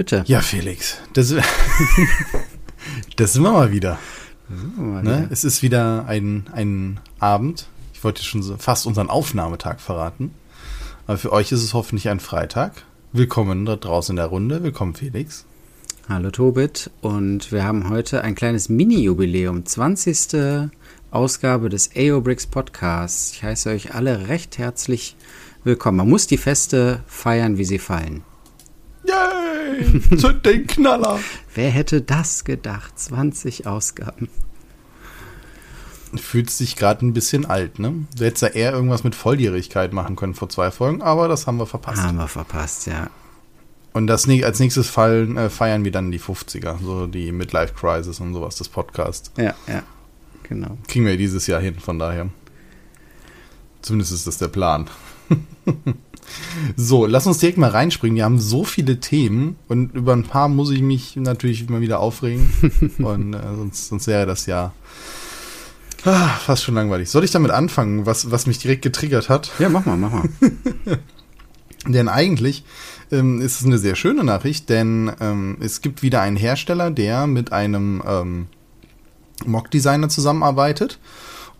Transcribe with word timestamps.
Bitte. 0.00 0.24
Ja, 0.26 0.40
Felix, 0.40 0.96
das, 1.12 1.28
das 3.16 3.34
sind 3.34 3.42
wir 3.42 3.52
mal 3.52 3.70
wieder. 3.70 3.98
Oh, 4.78 4.80
Ne? 4.80 5.28
Es 5.30 5.44
ist 5.44 5.60
wieder 5.60 6.06
ein, 6.06 6.44
ein 6.54 7.00
Abend. 7.18 7.66
Ich 7.92 8.02
wollte 8.02 8.22
schon 8.22 8.42
so 8.42 8.56
fast 8.56 8.86
unseren 8.86 9.10
Aufnahmetag 9.10 9.78
verraten. 9.78 10.34
Aber 11.06 11.18
für 11.18 11.32
euch 11.32 11.52
ist 11.52 11.62
es 11.62 11.74
hoffentlich 11.74 12.08
ein 12.08 12.18
Freitag. 12.18 12.84
Willkommen 13.12 13.66
da 13.66 13.76
draußen 13.76 14.14
in 14.14 14.16
der 14.16 14.28
Runde. 14.28 14.62
Willkommen, 14.62 14.94
Felix. 14.94 15.44
Hallo 16.08 16.30
Tobit 16.30 16.90
und 17.02 17.52
wir 17.52 17.64
haben 17.64 17.90
heute 17.90 18.24
ein 18.24 18.34
kleines 18.34 18.70
Mini-Jubiläum, 18.70 19.66
20. 19.66 20.70
Ausgabe 21.10 21.68
des 21.68 21.90
AOBRICS 21.94 22.46
Podcasts. 22.46 23.32
Ich 23.32 23.42
heiße 23.42 23.68
euch 23.68 23.94
alle 23.94 24.28
recht 24.28 24.56
herzlich 24.56 25.14
willkommen. 25.62 25.98
Man 25.98 26.08
muss 26.08 26.26
die 26.26 26.38
Feste 26.38 27.00
feiern, 27.06 27.58
wie 27.58 27.66
sie 27.66 27.78
fallen. 27.78 28.22
Yay! 29.04 29.29
Zünd 30.16 30.44
den 30.46 30.66
Knaller! 30.66 31.20
Wer 31.54 31.70
hätte 31.70 32.02
das 32.02 32.44
gedacht? 32.44 32.98
20 32.98 33.66
Ausgaben. 33.66 34.28
Fühlt 36.16 36.50
sich 36.50 36.74
gerade 36.76 37.06
ein 37.06 37.12
bisschen 37.12 37.46
alt, 37.46 37.78
ne? 37.78 38.06
Du 38.16 38.24
hättest 38.24 38.42
ja 38.42 38.48
eher 38.48 38.72
irgendwas 38.72 39.04
mit 39.04 39.14
Volljährigkeit 39.14 39.92
machen 39.92 40.16
können 40.16 40.34
vor 40.34 40.48
zwei 40.48 40.70
Folgen, 40.70 41.02
aber 41.02 41.28
das 41.28 41.46
haben 41.46 41.58
wir 41.58 41.66
verpasst. 41.66 42.02
Haben 42.02 42.18
wir 42.18 42.26
verpasst, 42.26 42.86
ja. 42.86 43.10
Und 43.92 44.06
das, 44.06 44.28
als 44.28 44.58
nächstes 44.60 44.88
fallen, 44.88 45.36
äh, 45.36 45.50
feiern 45.50 45.84
wir 45.84 45.92
dann 45.92 46.10
die 46.10 46.20
50er, 46.20 46.78
so 46.82 47.06
die 47.06 47.32
Midlife 47.32 47.74
Crisis 47.74 48.20
und 48.20 48.34
sowas, 48.34 48.56
das 48.56 48.68
Podcast. 48.68 49.32
Ja, 49.36 49.54
ja, 49.66 49.82
genau. 50.44 50.78
Kriegen 50.88 51.06
wir 51.06 51.16
dieses 51.16 51.46
Jahr 51.46 51.60
hin, 51.60 51.78
von 51.78 51.98
daher. 51.98 52.28
Zumindest 53.82 54.12
ist 54.12 54.26
das 54.26 54.38
der 54.38 54.48
Plan. 54.48 54.88
so, 56.76 57.06
lass 57.06 57.26
uns 57.26 57.38
direkt 57.38 57.58
mal 57.58 57.70
reinspringen. 57.70 58.16
Wir 58.16 58.24
haben 58.24 58.38
so 58.38 58.64
viele 58.64 59.00
Themen 59.00 59.56
und 59.68 59.94
über 59.94 60.12
ein 60.12 60.24
paar 60.24 60.48
muss 60.48 60.70
ich 60.70 60.82
mich 60.82 61.16
natürlich 61.16 61.68
immer 61.68 61.80
wieder 61.80 62.00
aufregen. 62.00 62.50
und 62.98 63.34
äh, 63.34 63.40
sonst, 63.56 63.88
sonst 63.88 64.06
wäre 64.06 64.26
das 64.26 64.46
ja 64.46 64.72
ah, 66.04 66.28
fast 66.44 66.64
schon 66.64 66.74
langweilig. 66.74 67.10
Soll 67.10 67.24
ich 67.24 67.30
damit 67.30 67.50
anfangen, 67.50 68.06
was, 68.06 68.30
was 68.30 68.46
mich 68.46 68.58
direkt 68.58 68.82
getriggert 68.82 69.28
hat? 69.28 69.50
Ja, 69.58 69.68
mach 69.68 69.86
mal, 69.86 69.96
mach 69.96 70.12
mal. 70.12 70.28
Denn 71.86 72.08
eigentlich 72.08 72.64
ähm, 73.10 73.40
ist 73.40 73.60
es 73.60 73.66
eine 73.66 73.78
sehr 73.78 73.96
schöne 73.96 74.22
Nachricht, 74.22 74.68
denn 74.68 75.10
ähm, 75.18 75.56
es 75.60 75.80
gibt 75.80 76.02
wieder 76.02 76.20
einen 76.20 76.36
Hersteller, 76.36 76.90
der 76.90 77.26
mit 77.26 77.52
einem 77.52 78.02
ähm, 78.06 78.46
Mock-Designer 79.46 80.10
zusammenarbeitet 80.10 80.98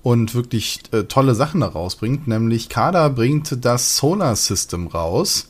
und 0.03 0.34
wirklich 0.34 0.81
äh, 0.93 1.05
tolle 1.05 1.34
Sachen 1.34 1.61
da 1.61 1.69
rausbringt. 1.69 2.27
Nämlich 2.27 2.69
Kada 2.69 3.09
bringt 3.09 3.65
das 3.65 3.97
Solar 3.97 4.37
System 4.37 4.87
raus. 4.87 5.47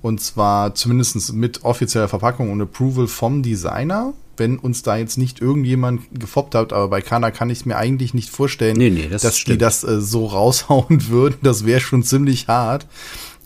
Und 0.00 0.20
zwar 0.20 0.74
zumindest 0.74 1.32
mit 1.32 1.64
offizieller 1.64 2.08
Verpackung 2.08 2.50
und 2.50 2.60
Approval 2.60 3.06
vom 3.06 3.42
Designer. 3.42 4.14
Wenn 4.36 4.58
uns 4.58 4.82
da 4.82 4.96
jetzt 4.96 5.18
nicht 5.18 5.40
irgendjemand 5.40 6.02
gefoppt 6.12 6.54
hat, 6.56 6.72
aber 6.72 6.88
bei 6.88 7.02
Kana 7.02 7.30
kann 7.30 7.50
ich 7.50 7.60
es 7.60 7.66
mir 7.66 7.76
eigentlich 7.76 8.12
nicht 8.14 8.30
vorstellen, 8.30 8.76
Nee, 8.78 8.90
nee, 8.90 9.06
das 9.08 9.22
dass 9.22 9.34
die 9.34 9.40
stimmt. 9.42 9.62
das 9.62 9.84
äh, 9.84 10.00
so 10.00 10.26
raushauen 10.26 11.08
würden. 11.08 11.36
Das 11.42 11.64
wäre 11.66 11.80
schon 11.80 12.02
ziemlich 12.02 12.48
hart. 12.48 12.86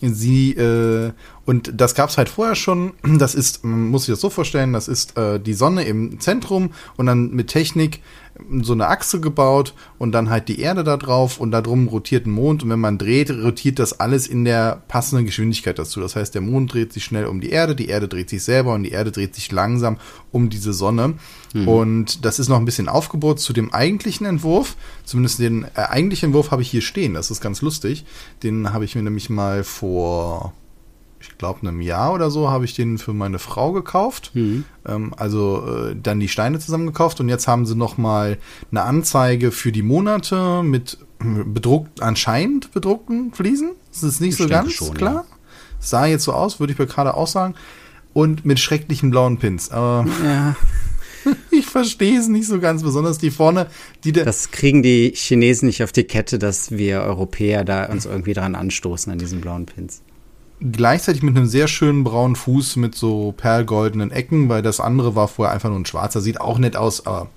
Sie 0.00 0.52
äh, 0.52 1.12
und 1.44 1.72
das 1.80 1.94
gab's 1.94 2.18
halt 2.18 2.28
vorher 2.28 2.54
schon. 2.54 2.92
Das 3.18 3.34
ist, 3.34 3.64
man 3.64 3.88
muss 3.88 4.04
sich 4.06 4.12
das 4.12 4.20
so 4.20 4.30
vorstellen, 4.30 4.72
das 4.72 4.88
ist 4.88 5.16
äh, 5.16 5.38
die 5.40 5.54
Sonne 5.54 5.84
im 5.84 6.20
Zentrum 6.20 6.70
und 6.96 7.06
dann 7.06 7.30
mit 7.30 7.48
Technik 7.48 8.00
so 8.62 8.72
eine 8.72 8.88
Achse 8.88 9.20
gebaut 9.20 9.74
und 9.98 10.12
dann 10.12 10.30
halt 10.30 10.48
die 10.48 10.60
Erde 10.60 10.84
da 10.84 10.96
drauf 10.96 11.38
und 11.38 11.50
da 11.50 11.62
drum 11.62 11.88
rotiert 11.88 12.26
ein 12.26 12.30
Mond 12.30 12.62
und 12.62 12.70
wenn 12.70 12.80
man 12.80 12.98
dreht, 12.98 13.30
rotiert 13.30 13.78
das 13.78 14.00
alles 14.00 14.26
in 14.26 14.44
der 14.44 14.82
passenden 14.88 15.26
Geschwindigkeit 15.26 15.78
dazu. 15.78 16.00
Das 16.00 16.16
heißt, 16.16 16.34
der 16.34 16.42
Mond 16.42 16.72
dreht 16.72 16.92
sich 16.92 17.04
schnell 17.04 17.26
um 17.26 17.40
die 17.40 17.50
Erde, 17.50 17.74
die 17.74 17.88
Erde 17.88 18.08
dreht 18.08 18.30
sich 18.30 18.42
selber 18.42 18.74
und 18.74 18.82
die 18.82 18.90
Erde 18.90 19.12
dreht 19.12 19.34
sich 19.34 19.50
langsam 19.52 19.98
um 20.32 20.50
diese 20.50 20.72
Sonne. 20.72 21.14
Und 21.66 22.24
das 22.24 22.38
ist 22.38 22.48
noch 22.48 22.58
ein 22.58 22.64
bisschen 22.66 22.88
aufgebaut 22.88 23.40
zu 23.40 23.52
dem 23.52 23.72
eigentlichen 23.72 24.26
Entwurf. 24.26 24.76
Zumindest 25.04 25.38
den 25.38 25.64
äh, 25.74 25.82
eigentlichen 25.88 26.26
Entwurf 26.26 26.50
habe 26.50 26.62
ich 26.62 26.70
hier 26.70 26.82
stehen. 26.82 27.14
Das 27.14 27.30
ist 27.30 27.40
ganz 27.40 27.62
lustig. 27.62 28.04
Den 28.42 28.72
habe 28.72 28.84
ich 28.84 28.94
mir 28.94 29.02
nämlich 29.02 29.30
mal 29.30 29.64
vor 29.64 30.52
ich 31.30 31.38
glaube, 31.38 31.60
einem 31.60 31.80
Jahr 31.80 32.14
oder 32.14 32.30
so 32.30 32.50
habe 32.50 32.64
ich 32.64 32.74
den 32.74 32.98
für 32.98 33.12
meine 33.12 33.38
Frau 33.38 33.72
gekauft. 33.72 34.32
Ähm, 34.86 35.14
also 35.16 35.64
äh, 35.66 35.96
dann 36.00 36.20
die 36.20 36.28
Steine 36.28 36.58
zusammengekauft 36.58 37.20
und 37.20 37.28
jetzt 37.28 37.46
haben 37.48 37.66
sie 37.66 37.74
noch 37.74 37.98
mal 37.98 38.38
eine 38.70 38.82
Anzeige 38.82 39.50
für 39.52 39.72
die 39.72 39.82
Monate 39.82 40.62
mit 40.62 40.98
äh, 41.20 41.44
bedruckt, 41.44 42.02
anscheinend 42.02 42.72
bedruckten 42.72 43.32
Fliesen. 43.32 43.72
Das 43.92 44.02
ist 44.02 44.20
nicht 44.20 44.34
Ich 44.34 44.38
so 44.38 44.48
ganz 44.48 44.72
schon, 44.72 44.94
klar. 44.94 45.24
Sah 45.78 46.06
jetzt 46.06 46.24
so 46.24 46.32
aus, 46.32 46.58
würde 46.58 46.72
ich 46.72 46.78
mir 46.78 46.86
gerade 46.86 47.14
auch 47.14 47.26
sagen. 47.26 47.54
Und 48.12 48.46
mit 48.46 48.58
schrecklichen 48.58 49.10
blauen 49.10 49.38
Pins. 49.38 49.70
Aber 49.70 50.06
Ja, 50.24 50.56
ich 51.50 51.66
verstehe 51.66 52.18
es 52.18 52.28
nicht 52.28 52.46
so 52.46 52.60
ganz, 52.60 52.82
besonders 52.82 53.18
die 53.18 53.30
vorne, 53.30 53.66
die 54.04 54.12
der. 54.12 54.24
das 54.24 54.50
kriegen 54.50 54.82
die 54.82 55.12
Chinesen 55.14 55.66
nicht 55.66 55.82
auf 55.82 55.92
die 55.92 56.04
Kette, 56.04 56.38
dass 56.38 56.70
wir 56.70 57.02
Europäer 57.02 57.64
da 57.64 57.84
uns 57.84 58.06
irgendwie 58.06 58.32
dran 58.32 58.54
anstoßen 58.54 59.12
an 59.12 59.18
diesen 59.18 59.42
blauen 59.42 59.66
Pins. 59.66 60.00
Gleichzeitig 60.60 61.22
mit 61.22 61.36
einem 61.36 61.46
sehr 61.46 61.68
schönen 61.68 62.04
braunen 62.04 62.36
Fuß 62.36 62.76
mit 62.76 62.94
so 62.94 63.32
perlgoldenen 63.36 64.10
Ecken, 64.10 64.48
weil 64.48 64.62
das 64.62 64.80
andere 64.80 65.14
war 65.14 65.28
vorher 65.28 65.54
einfach 65.54 65.68
nur 65.68 65.78
ein 65.78 65.86
schwarzer. 65.86 66.20
Sieht 66.20 66.40
auch 66.40 66.58
nett 66.58 66.76
aus, 66.76 67.06
aber. 67.06 67.28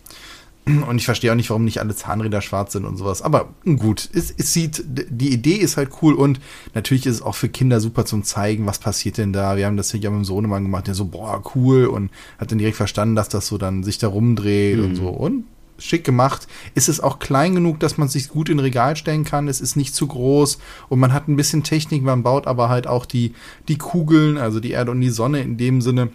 Und 0.88 0.98
ich 0.98 1.06
verstehe 1.06 1.32
auch 1.32 1.36
nicht, 1.36 1.50
warum 1.50 1.66
nicht 1.66 1.80
alle 1.80 1.96
Zahnräder 1.96 2.42
schwarz 2.42 2.74
sind 2.74 2.86
und 2.86 2.98
sowas. 2.98 3.22
Aber 3.22 3.50
gut, 3.64 4.08
es, 4.14 4.30
es 4.38 4.54
sieht, 4.54 4.84
die 4.86 5.34
Idee 5.34 5.56
ist 5.56 5.78
halt 5.78 5.90
cool 6.02 6.14
und 6.14 6.40
natürlich 6.76 7.06
ist 7.08 7.16
es 7.16 7.22
auch 7.22 7.34
für 7.34 7.50
Kinder 7.50 7.80
super 7.80 8.06
zum 8.06 8.24
Zeigen, 8.24 8.68
was 8.68 8.78
passiert 8.78 9.18
denn 9.18 9.34
da. 9.34 9.58
Wir 9.58 9.66
haben 9.66 9.78
das 9.78 9.90
hier 9.92 10.02
ja 10.02 10.10
mit 10.12 10.20
dem 10.20 10.26
Sohnemann 10.26 10.64
gemacht, 10.64 10.86
der 10.86 10.94
so, 10.94 11.06
boah, 11.06 11.42
cool 11.56 11.86
und 11.86 12.12
hat 12.38 12.52
dann 12.52 12.60
direkt 12.60 12.78
verstanden, 12.78 13.16
dass 13.16 13.30
das 13.30 13.48
so 13.48 13.58
dann 13.58 13.84
sich 13.84 13.98
da 13.98 14.10
rumdreht 14.10 14.80
und 14.80 14.96
so. 14.96 15.08
Und 15.08 15.46
schick 15.80 16.04
gemacht. 16.04 16.48
Ist 16.76 16.90
es 16.90 17.00
auch 17.00 17.20
klein 17.20 17.56
genug, 17.56 17.80
dass 17.80 17.98
man 17.98 18.08
sich 18.08 18.30
gut 18.30 18.50
in 18.50 18.60
Regal 18.60 18.96
stellen 18.96 19.24
kann. 19.24 19.48
Es 19.48 19.62
ist 19.62 19.76
nicht 19.76 19.96
zu 19.96 20.08
groß 20.08 20.60
und 20.90 21.00
man 21.00 21.14
hat 21.14 21.28
ein 21.28 21.36
bisschen 21.36 21.64
Technik. 21.64 22.04
Man 22.04 22.24
baut 22.24 22.48
aber 22.48 22.70
halt 22.70 22.88
auch 22.88 23.06
die, 23.06 23.34
die 23.68 23.78
Kugeln, 23.78 24.38
also 24.38 24.60
die 24.60 24.72
Erde 24.72 24.92
und 24.92 25.02
die 25.02 25.10
Sonne 25.10 25.42
in 25.42 25.58
dem 25.58 25.82
Sinne 25.82 26.10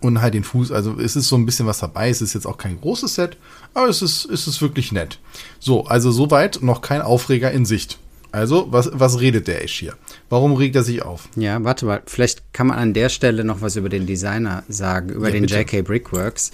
und 0.00 0.20
halt 0.20 0.34
den 0.34 0.44
Fuß. 0.44 0.72
Also 0.72 0.98
es 0.98 1.16
ist 1.16 1.28
so 1.28 1.36
ein 1.36 1.46
bisschen 1.46 1.66
was 1.66 1.78
dabei. 1.78 2.08
Es 2.08 2.22
ist 2.22 2.34
jetzt 2.34 2.46
auch 2.46 2.58
kein 2.58 2.80
großes 2.80 3.14
Set, 3.14 3.36
aber 3.74 3.88
es 3.88 4.02
ist, 4.02 4.24
es 4.26 4.46
ist 4.46 4.60
wirklich 4.60 4.92
nett. 4.92 5.18
So, 5.58 5.86
also 5.86 6.10
soweit 6.10 6.58
noch 6.62 6.80
kein 6.80 7.02
Aufreger 7.02 7.50
in 7.50 7.64
Sicht. 7.64 7.98
Also, 8.32 8.66
was, 8.72 8.90
was 8.92 9.20
redet 9.20 9.46
der 9.46 9.62
Ash 9.62 9.78
hier? 9.78 9.94
Warum 10.28 10.54
regt 10.54 10.74
er 10.74 10.82
sich 10.82 11.02
auf? 11.02 11.28
Ja, 11.36 11.62
warte 11.62 11.86
mal, 11.86 12.02
vielleicht 12.04 12.52
kann 12.52 12.66
man 12.66 12.78
an 12.78 12.92
der 12.92 13.08
Stelle 13.08 13.44
noch 13.44 13.60
was 13.60 13.76
über 13.76 13.88
den 13.88 14.06
Designer 14.06 14.64
sagen, 14.68 15.10
über 15.10 15.28
Ja, 15.28 15.34
den 15.34 15.42
bitte. 15.46 15.56
JK 15.60 15.84
Brickworks. 15.84 16.50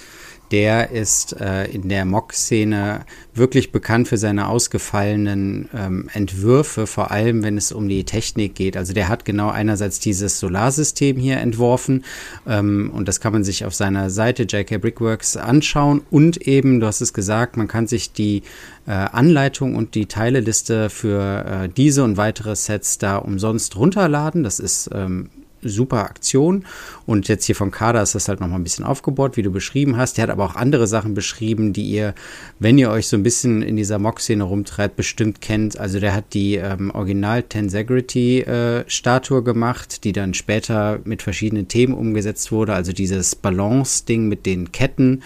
Der 0.50 0.90
ist 0.90 1.40
äh, 1.40 1.66
in 1.66 1.88
der 1.88 2.04
Mock-Szene 2.04 3.04
wirklich 3.34 3.72
bekannt 3.72 4.08
für 4.08 4.16
seine 4.16 4.48
ausgefallenen 4.48 5.68
ähm, 5.74 6.10
Entwürfe, 6.12 6.86
vor 6.86 7.10
allem 7.10 7.42
wenn 7.42 7.56
es 7.56 7.72
um 7.72 7.88
die 7.88 8.04
Technik 8.04 8.54
geht. 8.54 8.76
Also 8.76 8.92
der 8.92 9.08
hat 9.08 9.24
genau 9.24 9.50
einerseits 9.50 10.00
dieses 10.00 10.38
Solarsystem 10.40 11.16
hier 11.16 11.38
entworfen 11.38 12.04
ähm, 12.46 12.90
und 12.94 13.06
das 13.06 13.20
kann 13.20 13.32
man 13.32 13.44
sich 13.44 13.64
auf 13.64 13.74
seiner 13.74 14.10
Seite 14.10 14.42
JK 14.42 14.80
Brickworks 14.80 15.36
anschauen 15.36 16.02
und 16.10 16.36
eben, 16.38 16.80
du 16.80 16.86
hast 16.86 17.00
es 17.00 17.12
gesagt, 17.12 17.56
man 17.56 17.68
kann 17.68 17.86
sich 17.86 18.12
die 18.12 18.42
äh, 18.86 18.92
Anleitung 18.92 19.76
und 19.76 19.94
die 19.94 20.06
Teileliste 20.06 20.90
für 20.90 21.44
äh, 21.44 21.68
diese 21.68 22.02
und 22.02 22.16
weitere 22.16 22.56
Sets 22.56 22.98
da 22.98 23.16
umsonst 23.16 23.76
runterladen. 23.76 24.42
Das 24.42 24.58
ist 24.58 24.90
ähm, 24.92 25.30
super 25.62 26.04
Aktion. 26.04 26.65
Und 27.06 27.28
jetzt 27.28 27.44
hier 27.44 27.56
vom 27.56 27.71
Kader 27.71 28.03
ist 28.03 28.15
das 28.15 28.28
halt 28.28 28.41
nochmal 28.41 28.59
ein 28.59 28.65
bisschen 28.65 28.84
aufgebaut, 28.84 29.37
wie 29.37 29.43
du 29.43 29.50
beschrieben 29.50 29.97
hast. 29.97 30.16
Der 30.16 30.25
hat 30.25 30.31
aber 30.31 30.44
auch 30.44 30.54
andere 30.54 30.87
Sachen 30.87 31.15
beschrieben, 31.15 31.72
die 31.72 31.84
ihr, 31.84 32.15
wenn 32.59 32.78
ihr 32.78 32.91
euch 32.91 33.09
so 33.09 33.16
ein 33.16 33.22
bisschen 33.22 33.62
in 33.62 33.76
dieser 33.76 33.98
Mock-Szene 33.98 34.44
rumtreibt, 34.44 34.97
bestimmt 34.97 35.41
kennt. 35.41 35.78
Also 35.78 36.00
der 36.00 36.15
hat 36.15 36.34
die 36.34 36.56
ähm, 36.56 36.91
Original 36.93 37.43
Tensegrity-Statue 37.43 39.43
gemacht, 39.43 40.04
die 40.04 40.12
dann 40.12 40.34
später 40.34 41.01
mit 41.04 41.22
verschiedenen 41.22 41.68
Themen 41.68 41.95
umgesetzt 41.95 42.53
wurde. 42.53 42.74
Also 42.74 42.92
dieses 42.92 43.34
Balance-Ding 43.34 44.28
mit 44.28 44.47
den 44.47 44.72
Ketten, 44.72 45.22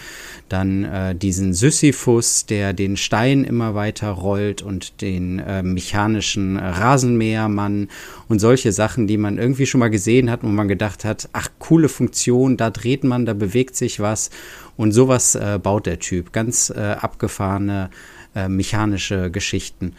dann 0.49 0.83
äh, 0.83 1.15
diesen 1.15 1.53
Sisyphus, 1.53 2.45
der 2.45 2.73
den 2.73 2.97
Stein 2.97 3.43
immer 3.43 3.75
weiter 3.75 4.09
rollt 4.09 4.61
und 4.61 5.01
den 5.01 5.39
äh, 5.39 5.63
mechanischen 5.63 6.57
Rasenmähermann 6.57 7.89
und 8.27 8.39
solche 8.39 8.71
Sachen, 8.71 9.07
die 9.07 9.17
man 9.17 9.37
irgendwie 9.37 9.65
schon 9.65 9.79
mal 9.79 9.89
gesehen 9.89 10.24
hat, 10.29 10.43
wo 10.43 10.47
man 10.47 10.67
gedacht 10.67 11.05
hat, 11.05 11.29
ach, 11.33 11.49
coole 11.59 11.89
Funktion, 11.89 12.57
da 12.57 12.69
dreht 12.69 13.03
man, 13.03 13.25
da 13.25 13.33
bewegt 13.33 13.75
sich 13.75 13.99
was. 13.99 14.29
Und 14.77 14.91
sowas 14.91 15.35
äh, 15.35 15.59
baut 15.61 15.85
der 15.85 15.99
Typ. 15.99 16.31
Ganz 16.31 16.69
äh, 16.69 16.79
abgefahrene 16.99 17.89
äh, 18.35 18.49
mechanische 18.49 19.31
Geschichten. 19.31 19.93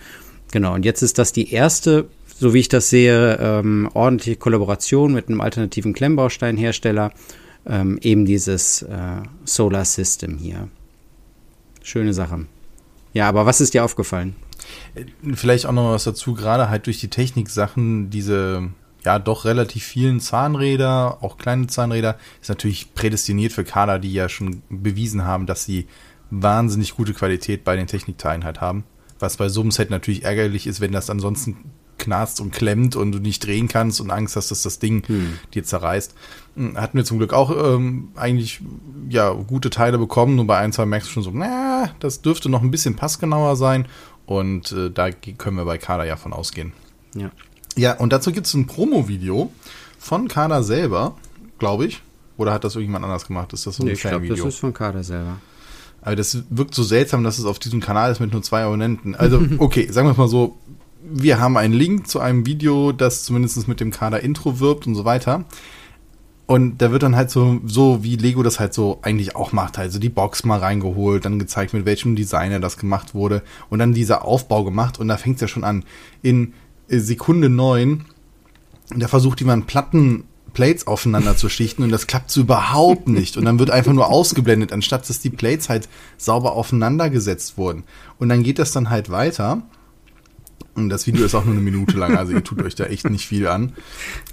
Genau, 0.53 0.75
und 0.75 0.85
jetzt 0.85 1.03
ist 1.03 1.19
das 1.19 1.33
die 1.33 1.53
erste, 1.53 2.09
so 2.39 2.55
wie 2.55 2.61
ich 2.61 2.69
das 2.69 2.91
sehe, 2.91 3.39
ähm, 3.41 3.89
ordentliche 3.95 4.37
Kollaboration 4.37 5.13
mit 5.13 5.29
einem 5.29 5.41
alternativen 5.41 5.93
Klemmbausteinhersteller. 5.93 7.13
Ähm, 7.69 7.99
eben 8.01 8.27
dieses 8.27 8.83
äh, 8.83 9.23
Solar 9.45 9.85
System 9.85 10.39
hier. 10.39 10.69
Schöne 11.83 12.15
Sache. 12.15 12.47
Ja, 13.13 13.29
aber 13.29 13.45
was 13.47 13.61
ist 13.61 13.75
dir 13.75 13.85
aufgefallen? 13.85 14.37
Vielleicht 15.35 15.67
auch 15.67 15.73
noch 15.73 15.91
was 15.91 16.05
dazu, 16.05 16.35
gerade 16.35 16.69
halt 16.69 16.87
durch 16.87 17.01
die 17.01 17.09
Technik-Sachen, 17.09 18.11
diese 18.11 18.69
ja 19.07 19.21
doch 19.21 19.45
relativ 19.45 19.85
vielen 19.85 20.19
Zahnräder, 20.19 21.19
auch 21.23 21.39
kleine 21.39 21.69
Zahnräder, 21.69 22.19
ist 22.41 22.49
natürlich 22.49 22.93
prädestiniert 22.93 23.53
für 23.53 23.63
Kader, 23.63 24.01
die 24.01 24.13
ja 24.13 24.29
schon 24.29 24.63
bewiesen 24.69 25.25
haben, 25.25 25.47
dass 25.47 25.65
sie 25.65 25.87
wahnsinnig 26.31 26.97
gute 26.97 27.15
Qualität 27.15 27.63
bei 27.63 27.77
den 27.77 27.87
Technikteilen 27.87 28.45
halt 28.45 28.61
haben. 28.61 28.83
Was 29.21 29.37
bei 29.37 29.49
so 29.49 29.61
einem 29.61 29.71
Set 29.71 29.91
natürlich 29.91 30.25
ärgerlich 30.25 30.67
ist, 30.67 30.81
wenn 30.81 30.91
das 30.91 31.09
ansonsten 31.09 31.57
knarzt 31.99 32.41
und 32.41 32.51
klemmt 32.51 32.97
und 32.97 33.13
du 33.13 33.21
nicht 33.21 33.47
drehen 33.47 33.69
kannst 33.69 34.01
und 34.01 34.11
Angst 34.11 34.35
hast, 34.35 34.51
dass 34.51 34.63
das 34.63 34.81
Ding 34.81 35.07
hm. 35.07 35.39
dir 35.55 35.63
zerreißt. 35.63 36.13
Hm, 36.57 36.77
hatten 36.77 36.99
wir 36.99 37.05
zum 37.05 37.19
Glück 37.19 37.33
auch 37.33 37.51
ähm, 37.51 38.09
eigentlich 38.17 38.61
ja 39.09 39.31
gute 39.31 39.71
Teile 39.71 39.99
bekommen, 39.99 40.35
nur 40.35 40.49
bei 40.49 40.59
ein, 40.59 40.73
zwei 40.73 40.85
merkst 40.85 41.09
du 41.09 41.13
schon 41.13 41.23
so, 41.23 41.31
na, 41.33 41.91
das 42.01 42.23
dürfte 42.23 42.49
noch 42.49 42.61
ein 42.61 42.73
bisschen 42.73 42.97
passgenauer 42.97 43.55
sein 43.55 43.87
und 44.27 44.73
äh, 44.73 44.91
da 44.91 45.13
können 45.13 45.57
wir 45.57 45.65
bei 45.65 45.79
Kader 45.79 46.05
ja 46.05 46.17
von 46.17 46.33
ausgehen. 46.33 46.73
Ja. 47.15 47.31
Ja, 47.77 47.95
und 47.99 48.13
dazu 48.13 48.33
gibt 48.33 48.47
es 48.47 48.55
ein 48.55 48.67
Promo-Video 48.67 49.51
von 49.99 50.29
Kader 50.29 50.63
selber, 50.63 51.15
glaube 51.59 51.87
ich. 51.87 52.03
Oder 52.37 52.53
hat 52.53 52.65
das 52.65 52.75
irgendjemand 52.75 53.05
anders 53.05 53.27
gemacht? 53.27 53.53
Ist 53.53 53.67
das 53.67 53.77
so 53.77 53.83
ein 53.83 53.87
nee, 53.87 53.93
Ich 53.93 54.01
glaube, 54.01 54.29
das 54.29 54.41
ist 54.41 54.59
von 54.59 54.73
Kader 54.73 55.03
selber. 55.03 55.39
Aber 56.03 56.17
das 56.17 56.43
wirkt 56.51 56.75
so 56.75 56.83
seltsam, 56.83 57.25
dass 57.25 57.39
es 57.39 57.45
auf 57.45 57.59
diesem 57.59 57.81
Kanal 57.81 58.13
ist 58.13 58.21
mit 58.21 58.33
nur 58.33 58.43
zwei 58.43 58.63
Abonnenten. 58.63 59.15
Also, 59.15 59.43
okay, 59.59 59.91
sagen 59.91 60.07
wir 60.07 60.13
es 60.13 60.19
mal 60.19 60.29
so. 60.29 60.57
Wir 61.09 61.39
haben 61.39 61.57
einen 61.57 61.75
Link 61.75 62.09
zu 62.09 62.19
einem 62.19 62.47
Video, 62.47 62.93
das 62.93 63.25
zumindest 63.25 63.69
mit 63.69 63.81
dem 63.81 63.91
Kader 63.91 64.21
Intro 64.21 64.59
wirbt 64.59 64.87
und 64.87 64.95
so 64.95 65.05
weiter. 65.05 65.45
Und 66.47 66.79
da 66.79 66.93
wird 66.93 67.03
dann 67.03 67.17
halt 67.17 67.31
so, 67.31 67.61
so 67.65 68.05
wie 68.05 68.17
Lego 68.17 68.45
das 68.45 68.61
halt 68.61 68.73
so 68.73 69.01
eigentlich 69.03 69.35
auch 69.35 69.51
macht, 69.51 69.79
also 69.79 69.99
die 69.99 70.09
Box 70.09 70.45
mal 70.45 70.61
reingeholt, 70.61 71.25
dann 71.25 71.41
gezeigt, 71.41 71.75
mit 71.75 71.85
welchem 71.87 72.15
Designer 72.15 72.61
das 72.61 72.77
gemacht 72.77 73.15
wurde 73.15 73.43
und 73.69 73.81
dann 73.81 73.93
dieser 73.93 74.25
Aufbau 74.25 74.63
gemacht 74.63 75.01
und 75.01 75.09
da 75.09 75.17
fängt 75.17 75.37
es 75.37 75.41
ja 75.41 75.49
schon 75.49 75.65
an. 75.65 75.85
In 76.23 76.55
Sekunde 76.89 77.49
neun, 77.49 78.05
da 78.95 79.09
versucht 79.09 79.41
jemand 79.41 79.67
Platten 79.67 80.25
Plates 80.57 80.87
aufeinander 80.87 81.37
zu 81.37 81.51
schichten 81.51 81.83
und 81.83 81.91
das 81.91 82.07
klappt 82.07 82.31
so 82.31 82.41
überhaupt 82.41 83.09
nicht. 83.09 83.37
Und 83.37 83.45
dann 83.45 83.59
wird 83.59 83.71
einfach 83.71 83.93
nur 83.93 84.09
ausgeblendet, 84.09 84.73
anstatt 84.73 85.07
dass 85.07 85.21
die 85.21 85.29
Plates 85.29 85.69
halt 85.69 85.87
sauber 86.17 86.53
aufeinander 86.53 87.11
gesetzt 87.11 87.59
wurden. 87.59 87.85
Und 88.19 88.31
dann 88.31 88.43
geht 88.43 88.59
das 88.59 88.73
dann 88.73 88.89
halt 88.89 89.11
weiter. 89.11 89.63
Und 90.75 90.89
das 90.89 91.07
Video 91.07 91.27
ist 91.27 91.35
auch 91.35 91.45
nur 91.45 91.53
eine 91.53 91.63
Minute 91.63 91.99
lang, 91.99 92.17
also 92.17 92.33
ihr 92.33 92.45
tut 92.45 92.63
euch 92.63 92.75
da 92.75 92.85
echt 92.85 93.09
nicht 93.11 93.27
viel 93.27 93.47
an. 93.49 93.73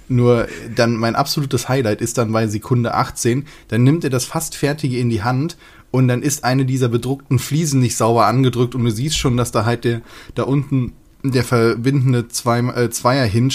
Nur 0.08 0.48
dann 0.74 0.96
mein 0.96 1.14
absolutes 1.14 1.68
Highlight 1.68 2.00
ist 2.00 2.16
dann 2.16 2.32
bei 2.32 2.46
Sekunde 2.46 2.94
18, 2.94 3.46
dann 3.68 3.82
nimmt 3.82 4.04
er 4.04 4.10
das 4.10 4.24
fast 4.24 4.54
fertige 4.54 4.98
in 4.98 5.10
die 5.10 5.22
Hand 5.22 5.58
und 5.90 6.08
dann 6.08 6.22
ist 6.22 6.44
eine 6.44 6.64
dieser 6.64 6.88
bedruckten 6.88 7.38
Fliesen 7.38 7.80
nicht 7.80 7.96
sauber 7.96 8.26
angedrückt 8.26 8.74
und 8.74 8.84
du 8.84 8.90
siehst 8.90 9.16
schon, 9.16 9.36
dass 9.36 9.52
da 9.52 9.64
halt 9.64 9.84
der 9.84 10.02
da 10.34 10.42
unten 10.44 10.92
der 11.32 11.44
verbindende 11.44 12.28
Zwei, 12.28 12.60
äh, 12.60 12.90
Zweier-Hinge 12.90 13.54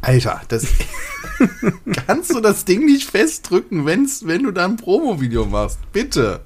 Alter, 0.00 0.40
das 0.48 0.66
kannst 2.06 2.32
du 2.32 2.40
das 2.40 2.64
Ding 2.64 2.86
nicht 2.86 3.10
festdrücken, 3.10 3.84
wenn's, 3.86 4.26
wenn 4.26 4.42
du 4.42 4.50
da 4.50 4.64
ein 4.64 4.76
Promo-Video 4.76 5.44
machst. 5.44 5.78
Bitte. 5.92 6.40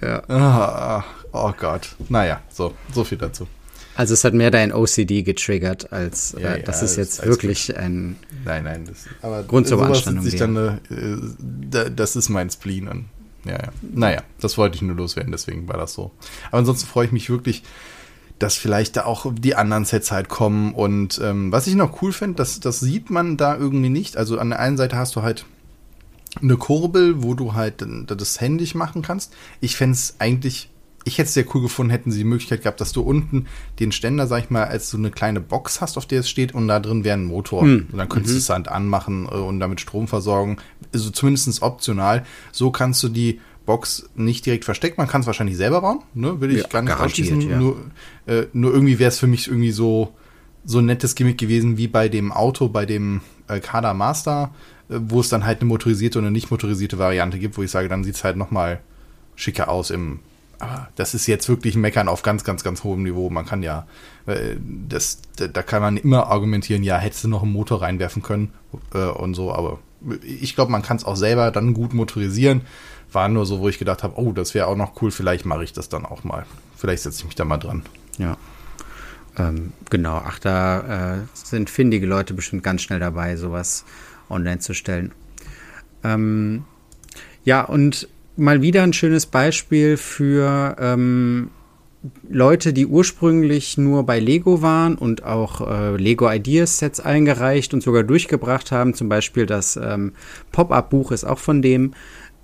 Ja. 0.00 0.22
Ah, 0.28 1.04
oh 1.32 1.52
Gott. 1.58 1.96
Naja, 2.08 2.40
so, 2.48 2.74
so 2.94 3.04
viel 3.04 3.18
dazu. 3.18 3.48
Also 3.96 4.14
es 4.14 4.22
hat 4.22 4.32
mehr 4.32 4.52
dein 4.52 4.72
OCD 4.72 5.24
getriggert, 5.24 5.92
als 5.92 6.36
ja, 6.38 6.54
äh, 6.54 6.62
das 6.62 6.80
ja, 6.80 6.84
ist 6.84 6.96
jetzt 6.96 7.26
wirklich 7.26 7.76
ein 7.76 8.14
nein, 8.44 8.62
nein, 8.62 8.84
das, 8.86 9.06
aber 9.22 9.42
Grund 9.42 9.66
zur 9.66 9.78
dann, 9.78 10.80
äh, 10.88 11.90
das 11.90 12.14
ist 12.14 12.28
mein 12.28 12.48
Spleen. 12.48 12.86
Und, 12.86 13.06
ja, 13.44 13.54
ja. 13.54 13.68
Naja, 13.82 14.22
das 14.40 14.56
wollte 14.56 14.76
ich 14.76 14.82
nur 14.82 14.94
loswerden, 14.94 15.32
deswegen 15.32 15.66
war 15.66 15.78
das 15.78 15.94
so. 15.94 16.12
Aber 16.48 16.58
ansonsten 16.58 16.86
freue 16.86 17.06
ich 17.06 17.12
mich 17.12 17.28
wirklich, 17.28 17.64
dass 18.38 18.56
vielleicht 18.56 18.96
da 18.96 19.04
auch 19.04 19.32
die 19.34 19.54
anderen 19.54 19.84
Sets 19.84 20.10
halt 20.10 20.28
kommen. 20.28 20.74
Und 20.74 21.20
ähm, 21.22 21.52
was 21.52 21.66
ich 21.66 21.74
noch 21.74 22.02
cool 22.02 22.12
finde, 22.12 22.36
das, 22.36 22.60
das 22.60 22.80
sieht 22.80 23.10
man 23.10 23.36
da 23.36 23.56
irgendwie 23.56 23.88
nicht. 23.88 24.16
Also 24.16 24.38
an 24.38 24.50
der 24.50 24.60
einen 24.60 24.76
Seite 24.76 24.96
hast 24.96 25.16
du 25.16 25.22
halt 25.22 25.44
eine 26.40 26.56
Kurbel, 26.56 27.22
wo 27.22 27.34
du 27.34 27.54
halt 27.54 27.84
das 28.06 28.40
händisch 28.40 28.74
machen 28.74 29.02
kannst. 29.02 29.34
Ich 29.60 29.76
fände 29.76 29.94
es 29.94 30.16
eigentlich 30.18 30.70
ich 31.08 31.18
hätte 31.18 31.28
es 31.28 31.34
sehr 31.34 31.46
cool 31.54 31.62
gefunden, 31.62 31.90
hätten 31.90 32.10
sie 32.10 32.18
die 32.18 32.24
Möglichkeit 32.24 32.62
gehabt, 32.62 32.80
dass 32.80 32.92
du 32.92 33.02
unten 33.02 33.46
den 33.80 33.92
Ständer, 33.92 34.26
sag 34.26 34.44
ich 34.44 34.50
mal, 34.50 34.64
als 34.64 34.90
so 34.90 34.98
eine 34.98 35.10
kleine 35.10 35.40
Box 35.40 35.80
hast, 35.80 35.96
auf 35.96 36.06
der 36.06 36.20
es 36.20 36.28
steht 36.28 36.54
und 36.54 36.68
da 36.68 36.80
drin 36.80 37.02
wäre 37.02 37.16
ein 37.16 37.24
Motor. 37.24 37.62
Hm. 37.62 37.88
Und 37.90 37.98
dann 37.98 38.08
könntest 38.08 38.34
mhm. 38.34 38.36
du 38.36 38.42
es 38.42 38.50
halt 38.50 38.68
anmachen 38.68 39.26
äh, 39.26 39.34
und 39.36 39.58
damit 39.58 39.80
Strom 39.80 40.06
versorgen. 40.06 40.58
Also 40.92 41.10
zumindest 41.10 41.62
optional. 41.62 42.24
So 42.52 42.70
kannst 42.70 43.02
du 43.02 43.08
die 43.08 43.40
Box 43.68 44.08
nicht 44.16 44.46
direkt 44.46 44.64
versteckt. 44.64 44.96
Man 44.96 45.08
kann 45.08 45.20
es 45.20 45.26
wahrscheinlich 45.26 45.58
selber 45.58 45.82
bauen, 45.82 46.00
ne? 46.14 46.40
Will 46.40 46.50
ich 46.50 46.62
ja, 46.62 46.68
gar 46.68 46.80
nicht 46.80 46.98
ausschließen. 46.98 47.42
Ja. 47.42 47.58
Nur, 47.58 47.76
äh, 48.26 48.46
nur 48.54 48.72
irgendwie 48.72 48.98
wäre 48.98 49.10
es 49.10 49.18
für 49.18 49.26
mich 49.26 49.46
irgendwie 49.46 49.72
so, 49.72 50.14
so 50.64 50.78
ein 50.78 50.86
nettes 50.86 51.14
Gimmick 51.14 51.36
gewesen 51.36 51.76
wie 51.76 51.86
bei 51.86 52.08
dem 52.08 52.32
Auto, 52.32 52.68
bei 52.68 52.86
dem 52.86 53.20
äh, 53.46 53.60
Kada 53.60 53.92
Master, 53.92 54.54
äh, 54.88 54.94
wo 54.98 55.20
es 55.20 55.28
dann 55.28 55.44
halt 55.44 55.60
eine 55.60 55.68
motorisierte 55.68 56.18
und 56.18 56.24
eine 56.24 56.32
nicht 56.32 56.50
motorisierte 56.50 56.98
Variante 56.98 57.38
gibt, 57.38 57.58
wo 57.58 57.62
ich 57.62 57.70
sage, 57.70 57.90
dann 57.90 58.04
sieht 58.04 58.14
es 58.14 58.24
halt 58.24 58.38
nochmal 58.38 58.80
schicker 59.36 59.68
aus 59.68 59.90
im, 59.90 60.20
aber 60.60 60.88
das 60.96 61.12
ist 61.12 61.26
jetzt 61.26 61.50
wirklich 61.50 61.74
ein 61.74 61.82
Meckern 61.82 62.08
auf 62.08 62.22
ganz, 62.22 62.44
ganz, 62.44 62.64
ganz 62.64 62.84
hohem 62.84 63.02
Niveau. 63.02 63.28
Man 63.28 63.44
kann 63.44 63.62
ja, 63.62 63.86
äh, 64.24 64.56
das, 64.88 65.18
da 65.36 65.62
kann 65.62 65.82
man 65.82 65.98
immer 65.98 66.28
argumentieren, 66.28 66.82
ja, 66.82 66.96
hättest 66.96 67.24
du 67.24 67.28
noch 67.28 67.42
einen 67.42 67.52
Motor 67.52 67.82
reinwerfen 67.82 68.22
können 68.22 68.50
äh, 68.94 69.04
und 69.04 69.34
so, 69.34 69.52
aber 69.52 69.78
ich 70.22 70.54
glaube, 70.54 70.72
man 70.72 70.80
kann 70.80 70.96
es 70.96 71.04
auch 71.04 71.16
selber 71.16 71.50
dann 71.50 71.74
gut 71.74 71.92
motorisieren. 71.92 72.62
War 73.12 73.28
nur 73.28 73.46
so, 73.46 73.60
wo 73.60 73.68
ich 73.68 73.78
gedacht 73.78 74.02
habe, 74.02 74.20
oh, 74.20 74.32
das 74.32 74.54
wäre 74.54 74.66
auch 74.66 74.76
noch 74.76 75.00
cool, 75.00 75.10
vielleicht 75.10 75.46
mache 75.46 75.64
ich 75.64 75.72
das 75.72 75.88
dann 75.88 76.04
auch 76.04 76.24
mal. 76.24 76.44
Vielleicht 76.76 77.02
setze 77.02 77.20
ich 77.20 77.24
mich 77.24 77.34
da 77.34 77.44
mal 77.44 77.58
dran. 77.58 77.82
Ja. 78.18 78.36
Ähm, 79.38 79.72
genau, 79.90 80.22
ach, 80.24 80.38
da 80.38 81.14
äh, 81.14 81.18
sind 81.32 81.70
findige 81.70 82.06
Leute 82.06 82.34
bestimmt 82.34 82.62
ganz 82.62 82.82
schnell 82.82 83.00
dabei, 83.00 83.36
sowas 83.36 83.84
online 84.28 84.58
zu 84.58 84.74
stellen. 84.74 85.12
Ähm, 86.04 86.64
ja, 87.44 87.62
und 87.62 88.08
mal 88.36 88.62
wieder 88.62 88.82
ein 88.82 88.92
schönes 88.92 89.26
Beispiel 89.26 89.96
für 89.96 90.76
ähm, 90.78 91.50
Leute, 92.28 92.72
die 92.72 92.86
ursprünglich 92.86 93.76
nur 93.76 94.04
bei 94.04 94.20
Lego 94.20 94.62
waren 94.62 94.94
und 94.94 95.24
auch 95.24 95.66
äh, 95.68 95.96
Lego 95.96 96.30
Ideas 96.30 96.78
Sets 96.78 97.00
eingereicht 97.00 97.74
und 97.74 97.82
sogar 97.82 98.04
durchgebracht 98.04 98.70
haben. 98.70 98.94
Zum 98.94 99.08
Beispiel 99.08 99.46
das 99.46 99.76
ähm, 99.76 100.12
Pop-up-Buch 100.52 101.10
ist 101.10 101.24
auch 101.24 101.38
von 101.38 101.62
dem. 101.62 101.94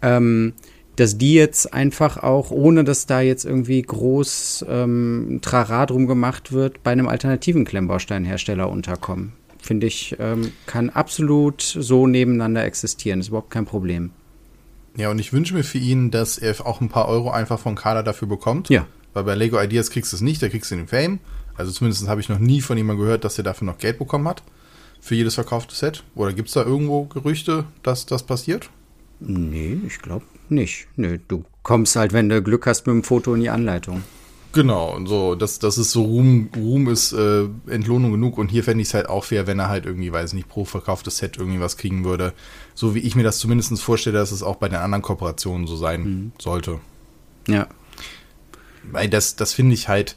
Ähm, 0.04 0.52
dass 0.96 1.18
die 1.18 1.34
jetzt 1.34 1.74
einfach 1.74 2.18
auch, 2.22 2.50
ohne 2.50 2.84
dass 2.84 3.06
da 3.06 3.20
jetzt 3.20 3.44
irgendwie 3.44 3.82
groß 3.82 4.64
ähm, 4.68 5.40
Trara 5.42 5.86
drum 5.86 6.06
gemacht 6.06 6.52
wird, 6.52 6.82
bei 6.82 6.92
einem 6.92 7.08
alternativen 7.08 7.64
Klemmbausteinhersteller 7.64 8.68
unterkommen. 8.68 9.32
Finde 9.60 9.86
ich, 9.86 10.14
ähm, 10.20 10.52
kann 10.66 10.90
absolut 10.90 11.62
so 11.62 12.06
nebeneinander 12.06 12.64
existieren. 12.64 13.20
Ist 13.20 13.28
überhaupt 13.28 13.50
kein 13.50 13.64
Problem. 13.64 14.10
Ja, 14.96 15.10
und 15.10 15.18
ich 15.18 15.32
wünsche 15.32 15.54
mir 15.54 15.64
für 15.64 15.78
ihn, 15.78 16.10
dass 16.10 16.38
er 16.38 16.64
auch 16.64 16.80
ein 16.80 16.88
paar 16.88 17.08
Euro 17.08 17.30
einfach 17.30 17.58
von 17.58 17.74
Kader 17.74 18.02
dafür 18.02 18.28
bekommt. 18.28 18.68
Ja. 18.68 18.86
Weil 19.14 19.24
bei 19.24 19.34
Lego 19.34 19.60
Ideas 19.60 19.90
kriegst 19.90 20.12
du 20.12 20.16
es 20.16 20.22
nicht, 20.22 20.42
da 20.42 20.48
kriegst 20.48 20.70
du 20.70 20.76
den 20.76 20.86
Fame. 20.86 21.18
Also 21.56 21.72
zumindest 21.72 22.06
habe 22.08 22.20
ich 22.20 22.28
noch 22.28 22.38
nie 22.38 22.60
von 22.60 22.76
jemandem 22.76 23.04
gehört, 23.04 23.24
dass 23.24 23.38
er 23.38 23.44
dafür 23.44 23.66
noch 23.66 23.78
Geld 23.78 23.98
bekommen 23.98 24.28
hat. 24.28 24.42
Für 25.00 25.14
jedes 25.14 25.34
verkaufte 25.34 25.74
Set. 25.74 26.04
Oder 26.14 26.32
gibt 26.32 26.48
es 26.48 26.54
da 26.54 26.62
irgendwo 26.62 27.04
Gerüchte, 27.04 27.64
dass 27.82 28.06
das 28.06 28.22
passiert? 28.22 28.70
Nee, 29.26 29.78
ich 29.86 29.98
glaube 29.98 30.24
nicht. 30.48 30.86
Nö, 30.96 31.18
du 31.28 31.44
kommst 31.62 31.96
halt, 31.96 32.12
wenn 32.12 32.28
du 32.28 32.42
Glück 32.42 32.66
hast, 32.66 32.86
mit 32.86 32.94
dem 32.94 33.02
Foto 33.02 33.34
in 33.34 33.40
die 33.40 33.50
Anleitung. 33.50 34.02
Genau, 34.52 34.94
und 34.94 35.08
so, 35.08 35.34
das, 35.34 35.58
das 35.58 35.78
ist 35.78 35.90
so 35.90 36.04
Ruhm, 36.04 36.48
Ruhm 36.54 36.88
ist 36.88 37.12
äh, 37.12 37.48
Entlohnung 37.66 38.12
genug 38.12 38.38
und 38.38 38.52
hier 38.52 38.62
fände 38.62 38.82
ich 38.82 38.88
es 38.88 38.94
halt 38.94 39.08
auch 39.08 39.24
fair, 39.24 39.48
wenn 39.48 39.58
er 39.58 39.68
halt 39.68 39.84
irgendwie, 39.84 40.12
weiß 40.12 40.32
nicht, 40.32 40.48
pro 40.48 40.64
verkauftes 40.64 41.16
Set 41.16 41.38
irgendwie 41.38 41.58
was 41.58 41.76
kriegen 41.76 42.04
würde. 42.04 42.32
So 42.72 42.94
wie 42.94 43.00
ich 43.00 43.16
mir 43.16 43.24
das 43.24 43.38
zumindest 43.38 43.82
vorstelle, 43.82 44.16
dass 44.16 44.30
es 44.30 44.44
auch 44.44 44.56
bei 44.56 44.68
den 44.68 44.78
anderen 44.78 45.02
Kooperationen 45.02 45.66
so 45.66 45.74
sein 45.74 46.02
mhm. 46.02 46.32
sollte. 46.38 46.78
Ja. 47.48 47.66
Weil 48.92 49.08
das, 49.08 49.34
das 49.34 49.52
finde 49.52 49.74
ich 49.74 49.88
halt. 49.88 50.14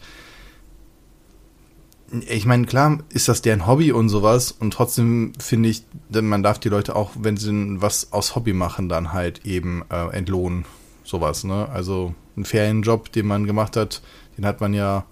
Ich 2.27 2.45
meine, 2.45 2.65
klar 2.65 2.99
ist 3.09 3.27
das 3.27 3.41
deren 3.41 3.67
Hobby 3.67 3.91
und 3.91 4.09
sowas 4.09 4.51
und 4.51 4.71
trotzdem 4.71 5.33
finde 5.39 5.69
ich, 5.69 5.83
man 6.09 6.41
darf 6.41 6.57
die 6.59 6.69
Leute 6.69 6.95
auch, 6.95 7.11
wenn 7.19 7.35
sie 7.35 7.81
was 7.81 8.13
aus 8.13 8.35
Hobby 8.35 8.53
machen, 8.53 8.87
dann 8.87 9.11
halt 9.11 9.45
eben 9.45 9.83
äh, 9.89 10.15
entlohnen. 10.15 10.65
Sowas, 11.03 11.43
ne? 11.43 11.69
Also 11.69 12.13
einen 12.35 12.45
Ferienjob, 12.45 13.11
den 13.11 13.27
man 13.27 13.45
gemacht 13.45 13.75
hat, 13.75 14.01
den 14.37 14.45
hat 14.45 14.61
man 14.61 14.73
ja 14.73 15.05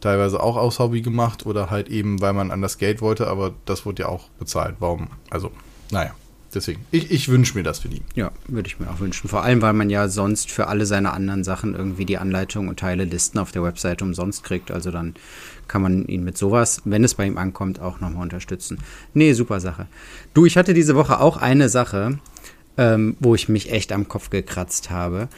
teilweise 0.00 0.42
auch 0.42 0.56
aus 0.56 0.78
Hobby 0.78 1.00
gemacht 1.02 1.46
oder 1.46 1.70
halt 1.70 1.88
eben, 1.88 2.20
weil 2.20 2.32
man 2.32 2.50
an 2.50 2.62
das 2.62 2.78
Geld 2.78 3.00
wollte, 3.00 3.28
aber 3.28 3.52
das 3.64 3.84
wurde 3.84 4.02
ja 4.02 4.08
auch 4.08 4.28
bezahlt. 4.38 4.76
Warum? 4.78 5.08
Also, 5.30 5.50
naja. 5.90 6.14
Deswegen, 6.54 6.80
ich, 6.90 7.10
ich 7.10 7.28
wünsche 7.28 7.56
mir 7.56 7.62
das 7.62 7.80
für 7.80 7.88
die. 7.88 8.00
Ja, 8.14 8.30
würde 8.46 8.68
ich 8.68 8.80
mir 8.80 8.88
auch 8.88 9.00
wünschen. 9.00 9.28
Vor 9.28 9.42
allem, 9.42 9.60
weil 9.60 9.74
man 9.74 9.90
ja 9.90 10.08
sonst 10.08 10.50
für 10.50 10.66
alle 10.68 10.86
seine 10.86 11.12
anderen 11.12 11.44
Sachen 11.44 11.74
irgendwie 11.74 12.06
die 12.06 12.16
Anleitung 12.16 12.68
und 12.68 12.78
Teile 12.78 13.04
Listen 13.04 13.38
auf 13.38 13.52
der 13.52 13.62
Webseite 13.62 14.04
umsonst 14.04 14.44
kriegt. 14.44 14.70
Also 14.70 14.90
dann 14.90 15.14
kann 15.66 15.82
man 15.82 16.06
ihn 16.06 16.24
mit 16.24 16.38
sowas, 16.38 16.80
wenn 16.86 17.04
es 17.04 17.14
bei 17.14 17.26
ihm 17.26 17.36
ankommt, 17.36 17.80
auch 17.80 18.00
nochmal 18.00 18.22
unterstützen. 18.22 18.78
Nee, 19.12 19.34
super 19.34 19.60
Sache. 19.60 19.88
Du, 20.32 20.46
ich 20.46 20.56
hatte 20.56 20.72
diese 20.72 20.94
Woche 20.94 21.20
auch 21.20 21.36
eine 21.36 21.68
Sache, 21.68 22.18
ähm, 22.78 23.16
wo 23.20 23.34
ich 23.34 23.50
mich 23.50 23.70
echt 23.70 23.92
am 23.92 24.08
Kopf 24.08 24.30
gekratzt 24.30 24.88
habe. 24.88 25.28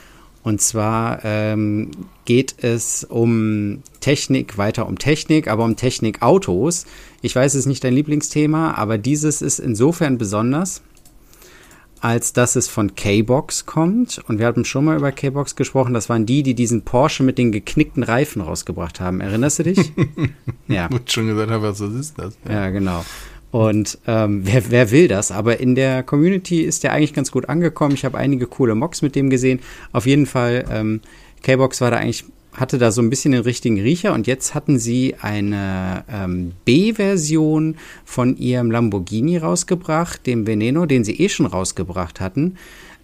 Und 0.43 0.63
zwar 0.63 1.25
ähm, 1.25 1.91
geht 2.25 2.63
es 2.63 3.05
um 3.05 3.83
Technik, 4.01 4.57
weiter 4.57 4.87
um 4.87 4.99
Technik, 4.99 5.49
aber 5.49 5.65
um 5.65 5.77
Technikautos. 5.77 6.87
Ich 7.21 7.37
weiß, 7.37 7.53
es 7.55 7.61
ist 7.61 7.67
nicht 7.67 7.85
dein 7.85 7.93
Lieblingsthema, 7.93 8.73
aber 8.75 8.97
dieses 8.97 9.43
ist 9.43 9.59
insofern 9.59 10.17
besonders, 10.17 10.81
als 12.01 12.33
dass 12.33 12.57
es 12.57 12.69
von 12.69 12.95
K-Box 12.95 13.67
kommt. 13.67 14.21
Und 14.27 14.39
wir 14.39 14.47
hatten 14.47 14.65
schon 14.65 14.85
mal 14.85 14.97
über 14.97 15.13
K-Box 15.13 15.57
gesprochen. 15.57 15.95
Das 15.95 16.09
waren 16.09 16.27
die, 16.27 16.43
die 16.43 16.55
diesen 16.55 16.83
Porsche 16.83 17.23
mit 17.23 17.39
den 17.39 17.53
geknickten 17.53 18.03
Reifen 18.03 18.43
rausgebracht 18.43 19.01
haben. 19.01 19.21
Erinnerst 19.21 19.59
du 19.59 19.63
dich? 19.65 19.93
ja. 20.69 20.89
Wo 20.91 20.99
schon 21.07 21.27
gesagt 21.27 21.51
habe, 21.51 21.69
was 21.69 21.81
ist 21.81 22.19
das? 22.19 22.37
Ja, 22.47 22.53
ja 22.53 22.71
genau. 22.71 23.05
Und 23.51 23.99
ähm, 24.07 24.43
wer, 24.45 24.71
wer 24.71 24.91
will 24.91 25.09
das? 25.09 25.33
Aber 25.33 25.61
in 25.61 25.75
der 25.75 26.03
Community 26.03 26.63
ist 26.63 26.85
der 26.85 26.93
eigentlich 26.93 27.15
ganz 27.15 27.33
gut 27.33 27.49
angekommen. 27.49 27.95
Ich 27.95 28.05
habe 28.05 28.17
einige 28.17 28.47
coole 28.47 28.75
Mocks 28.75 29.03
mit 29.03 29.17
dem 29.17 29.29
gesehen. 29.29 29.61
Auf 29.93 30.07
jeden 30.07 30.27
Fall, 30.27 30.65
ähm, 30.71 31.01
K-Box 31.43 31.81
war 31.81 31.91
da 31.91 31.97
eigentlich 31.97 32.25
hatte 32.53 32.79
da 32.79 32.91
so 32.91 33.01
ein 33.01 33.11
bisschen 33.11 33.33
den 33.33 33.43
richtigen 33.43 33.81
Riecher 33.81 34.13
und 34.13 34.27
jetzt 34.27 34.55
hatten 34.55 34.79
sie 34.79 35.15
eine 35.21 36.05
ähm, 36.11 36.53
B-Version 36.65 37.77
von 38.05 38.37
ihrem 38.37 38.71
Lamborghini 38.71 39.39
rausgebracht, 39.39 40.27
dem 40.27 40.47
Veneno, 40.47 40.87
den 40.87 41.05
sie 41.05 41.21
eh 41.21 41.29
schon 41.29 41.47
rausgebracht 41.47 42.21
hatten. 42.21 42.57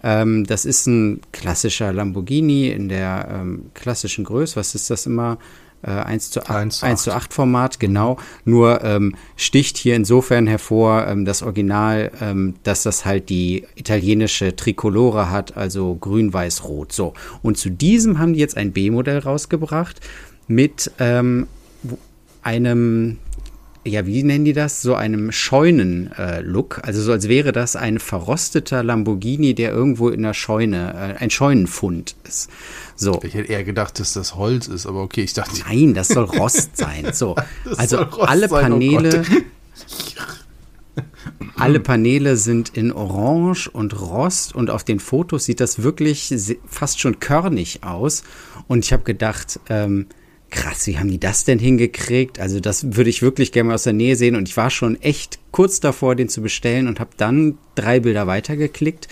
Ähm, 0.03 0.45
das 0.45 0.65
ist 0.65 0.87
ein 0.87 1.21
klassischer 1.31 1.93
Lamborghini 1.93 2.69
in 2.69 2.89
der 2.89 3.29
ähm, 3.31 3.71
klassischen 3.73 4.25
Größe. 4.25 4.55
Was 4.55 4.75
ist 4.75 4.89
das 4.89 5.05
immer? 5.05 5.37
Äh, 5.83 5.91
1 5.91 6.31
zu 6.31 6.41
8, 6.41 6.49
1 6.49 6.77
zu 6.77 6.85
8. 6.85 6.91
1 6.91 7.03
zu 7.03 7.11
8 7.13 7.33
Format, 7.33 7.79
genau. 7.79 8.17
Nur 8.45 8.83
ähm, 8.83 9.15
sticht 9.35 9.77
hier 9.77 9.95
insofern 9.95 10.47
hervor 10.47 11.07
ähm, 11.07 11.25
das 11.25 11.43
Original, 11.43 12.11
ähm, 12.21 12.55
dass 12.63 12.83
das 12.83 13.05
halt 13.05 13.29
die 13.29 13.65
italienische 13.75 14.55
Tricolore 14.55 15.29
hat, 15.29 15.57
also 15.57 15.95
grün, 15.95 16.33
weiß, 16.33 16.63
rot. 16.63 16.91
So. 16.91 17.13
Und 17.41 17.57
zu 17.57 17.69
diesem 17.69 18.19
haben 18.19 18.33
die 18.33 18.39
jetzt 18.39 18.57
ein 18.57 18.71
B-Modell 18.71 19.19
rausgebracht 19.19 19.99
mit 20.47 20.91
ähm, 20.99 21.47
einem 22.41 23.17
ja, 23.87 24.05
wie 24.05 24.23
nennen 24.23 24.45
die 24.45 24.53
das? 24.53 24.81
So 24.81 24.95
einem 24.95 25.31
Scheunen-Look. 25.31 26.79
Äh, 26.83 26.87
also 26.87 27.01
so 27.01 27.11
als 27.11 27.27
wäre 27.27 27.51
das 27.51 27.75
ein 27.75 27.99
verrosteter 27.99 28.83
Lamborghini, 28.83 29.55
der 29.55 29.71
irgendwo 29.71 30.09
in 30.09 30.23
der 30.23 30.33
Scheune, 30.33 31.15
äh, 31.19 31.23
ein 31.23 31.29
Scheunenfund 31.29 32.15
ist. 32.27 32.49
So. 32.95 33.19
Ich 33.23 33.33
hätte 33.33 33.51
eher 33.51 33.63
gedacht, 33.63 33.99
dass 33.99 34.13
das 34.13 34.35
Holz 34.35 34.67
ist, 34.67 34.85
aber 34.85 35.01
okay, 35.01 35.21
ich 35.21 35.33
dachte. 35.33 35.61
Nein, 35.67 35.93
das 35.93 36.09
soll 36.09 36.25
Rost 36.25 36.77
sein. 36.77 37.05
So. 37.13 37.35
also 37.77 37.99
alle 37.99 38.47
sein, 38.47 38.71
oh 38.71 38.75
Paneele. 38.75 39.23
Oh 39.27 41.01
alle 41.55 41.79
Paneele 41.79 42.35
sind 42.37 42.69
in 42.69 42.91
Orange 42.91 43.69
und 43.69 43.99
Rost 43.99 44.53
und 44.53 44.69
auf 44.69 44.83
den 44.83 44.99
Fotos 44.99 45.45
sieht 45.45 45.59
das 45.59 45.81
wirklich 45.81 46.33
fast 46.67 46.99
schon 46.99 47.19
körnig 47.19 47.83
aus. 47.83 48.23
Und 48.67 48.85
ich 48.85 48.93
habe 48.93 49.03
gedacht, 49.03 49.59
ähm, 49.69 50.07
krass, 50.49 50.87
wie 50.87 50.97
haben 50.97 51.11
die 51.11 51.19
das 51.19 51.43
denn 51.43 51.59
hingekriegt? 51.59 52.39
Also 52.39 52.59
das 52.59 52.95
würde 52.95 53.09
ich 53.09 53.21
wirklich 53.21 53.51
gerne 53.51 53.69
mal 53.69 53.73
aus 53.75 53.83
der 53.83 53.93
Nähe 53.93 54.15
sehen 54.15 54.35
und 54.35 54.47
ich 54.47 54.57
war 54.57 54.69
schon 54.69 55.01
echt 55.01 55.39
kurz 55.51 55.79
davor, 55.79 56.15
den 56.15 56.29
zu 56.29 56.41
bestellen 56.41 56.87
und 56.87 56.99
habe 56.99 57.11
dann 57.17 57.57
drei 57.75 57.99
Bilder 57.99 58.27
weitergeklickt 58.27 59.07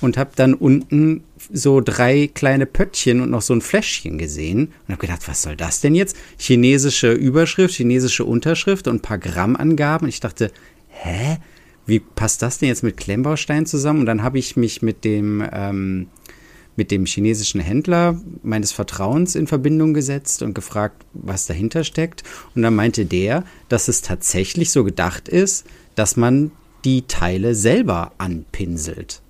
und 0.00 0.16
habe 0.16 0.30
dann 0.34 0.54
unten 0.54 1.24
so 1.52 1.80
drei 1.80 2.28
kleine 2.32 2.66
Pöttchen 2.66 3.20
und 3.20 3.30
noch 3.30 3.42
so 3.42 3.54
ein 3.54 3.60
Fläschchen 3.60 4.18
gesehen 4.18 4.72
und 4.86 4.92
habe 4.92 5.00
gedacht, 5.00 5.26
was 5.26 5.42
soll 5.42 5.56
das 5.56 5.80
denn 5.80 5.94
jetzt? 5.94 6.16
Chinesische 6.38 7.12
Überschrift, 7.12 7.74
chinesische 7.74 8.24
Unterschrift 8.24 8.88
und 8.88 8.96
ein 8.96 9.02
paar 9.02 9.18
Grammangaben. 9.18 10.08
Ich 10.08 10.20
dachte, 10.20 10.50
hä? 10.88 11.38
Wie 11.86 11.98
passt 11.98 12.42
das 12.42 12.58
denn 12.58 12.68
jetzt 12.68 12.84
mit 12.84 12.96
Klemmbaustein 12.96 13.66
zusammen? 13.66 14.00
Und 14.00 14.06
dann 14.06 14.22
habe 14.22 14.38
ich 14.38 14.56
mich 14.56 14.80
mit 14.80 15.04
dem 15.04 15.44
ähm, 15.52 16.06
mit 16.76 16.90
dem 16.90 17.04
chinesischen 17.04 17.60
Händler 17.60 18.20
meines 18.42 18.72
Vertrauens 18.72 19.34
in 19.34 19.46
Verbindung 19.46 19.94
gesetzt 19.94 20.42
und 20.42 20.54
gefragt, 20.54 21.04
was 21.12 21.46
dahinter 21.46 21.84
steckt. 21.84 22.22
Und 22.54 22.62
dann 22.62 22.74
meinte 22.74 23.04
der, 23.04 23.44
dass 23.68 23.88
es 23.88 24.02
tatsächlich 24.02 24.70
so 24.70 24.84
gedacht 24.84 25.28
ist, 25.28 25.66
dass 25.94 26.16
man 26.16 26.52
die 26.84 27.02
Teile 27.02 27.54
selber 27.54 28.12
anpinselt. 28.18 29.22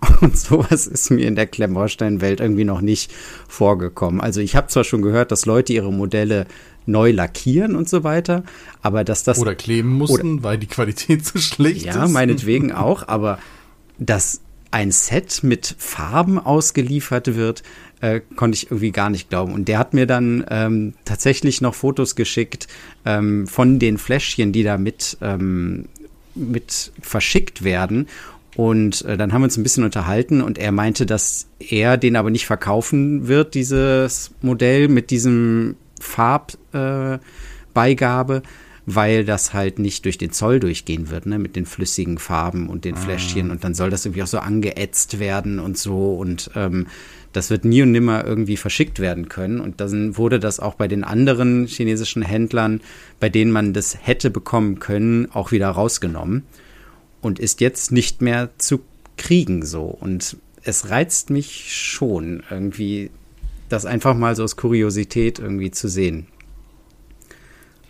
Und 0.20 0.38
sowas 0.38 0.86
ist 0.86 1.10
mir 1.10 1.26
in 1.26 1.34
der 1.34 1.46
Klemmbaustein-Welt 1.46 2.40
irgendwie 2.40 2.64
noch 2.64 2.80
nicht 2.80 3.10
vorgekommen. 3.48 4.20
Also 4.20 4.40
ich 4.40 4.54
habe 4.54 4.68
zwar 4.68 4.84
schon 4.84 5.02
gehört, 5.02 5.32
dass 5.32 5.46
Leute 5.46 5.72
ihre 5.72 5.92
Modelle 5.92 6.46
neu 6.86 7.10
lackieren 7.10 7.76
und 7.76 7.88
so 7.88 8.02
weiter, 8.04 8.44
aber 8.80 9.04
dass 9.04 9.22
das 9.22 9.38
oder 9.38 9.54
kleben 9.54 9.90
mussten, 9.90 10.34
oder, 10.34 10.42
weil 10.44 10.58
die 10.58 10.66
Qualität 10.66 11.24
zu 11.24 11.38
schlecht 11.38 11.84
ja, 11.84 11.90
ist. 11.92 11.96
Ja, 11.96 12.08
meinetwegen 12.08 12.72
auch, 12.72 13.06
aber 13.06 13.38
dass 13.98 14.40
ein 14.70 14.90
Set 14.90 15.42
mit 15.42 15.74
Farben 15.78 16.38
ausgeliefert 16.38 17.34
wird, 17.34 17.62
äh, 18.00 18.20
konnte 18.36 18.56
ich 18.56 18.66
irgendwie 18.66 18.92
gar 18.92 19.10
nicht 19.10 19.28
glauben. 19.28 19.52
Und 19.52 19.68
der 19.68 19.78
hat 19.78 19.94
mir 19.94 20.06
dann 20.06 20.44
ähm, 20.50 20.94
tatsächlich 21.04 21.60
noch 21.60 21.74
Fotos 21.74 22.16
geschickt 22.16 22.68
ähm, 23.04 23.46
von 23.46 23.78
den 23.78 23.98
Fläschchen, 23.98 24.52
die 24.52 24.62
da 24.62 24.78
mit, 24.78 25.18
ähm, 25.20 25.86
mit 26.34 26.92
verschickt 27.00 27.64
werden. 27.64 28.08
Und 28.56 29.04
äh, 29.04 29.16
dann 29.16 29.32
haben 29.32 29.42
wir 29.42 29.46
uns 29.46 29.56
ein 29.56 29.62
bisschen 29.62 29.84
unterhalten 29.84 30.42
und 30.42 30.58
er 30.58 30.72
meinte, 30.72 31.06
dass 31.06 31.46
er 31.60 31.96
den 31.96 32.16
aber 32.16 32.30
nicht 32.30 32.46
verkaufen 32.46 33.28
wird, 33.28 33.54
dieses 33.54 34.32
Modell 34.42 34.88
mit 34.88 35.10
diesem 35.10 35.76
Farbbeigabe, 36.00 38.36
äh, 38.36 38.48
weil 38.90 39.26
das 39.26 39.52
halt 39.52 39.78
nicht 39.78 40.06
durch 40.06 40.16
den 40.16 40.32
Zoll 40.32 40.60
durchgehen 40.60 41.10
wird, 41.10 41.26
ne, 41.26 41.38
mit 41.38 41.56
den 41.56 41.66
flüssigen 41.66 42.16
Farben 42.16 42.70
und 42.70 42.86
den 42.86 42.94
ah. 42.94 42.98
Fläschchen. 42.98 43.50
Und 43.50 43.62
dann 43.62 43.74
soll 43.74 43.90
das 43.90 44.06
irgendwie 44.06 44.22
auch 44.22 44.28
so 44.28 44.38
angeätzt 44.38 45.18
werden 45.18 45.58
und 45.58 45.76
so. 45.76 46.14
Und 46.14 46.50
ähm, 46.54 46.86
das 47.34 47.50
wird 47.50 47.66
nie 47.66 47.82
und 47.82 47.92
nimmer 47.92 48.24
irgendwie 48.24 48.56
verschickt 48.56 48.98
werden 48.98 49.28
können. 49.28 49.60
Und 49.60 49.82
dann 49.82 50.16
wurde 50.16 50.40
das 50.40 50.58
auch 50.58 50.74
bei 50.74 50.88
den 50.88 51.04
anderen 51.04 51.66
chinesischen 51.66 52.22
Händlern, 52.22 52.80
bei 53.20 53.28
denen 53.28 53.52
man 53.52 53.74
das 53.74 53.98
hätte 54.00 54.30
bekommen 54.30 54.78
können, 54.78 55.30
auch 55.32 55.52
wieder 55.52 55.68
rausgenommen. 55.68 56.44
Und 57.20 57.38
ist 57.38 57.60
jetzt 57.60 57.92
nicht 57.92 58.22
mehr 58.22 58.48
zu 58.56 58.80
kriegen 59.18 59.66
so. 59.66 59.82
Und 59.84 60.38
es 60.62 60.88
reizt 60.88 61.28
mich 61.28 61.74
schon, 61.74 62.42
irgendwie 62.50 63.10
das 63.68 63.84
einfach 63.84 64.16
mal 64.16 64.34
so 64.34 64.44
aus 64.44 64.56
Kuriosität 64.56 65.40
irgendwie 65.40 65.70
zu 65.70 65.88
sehen 65.88 66.26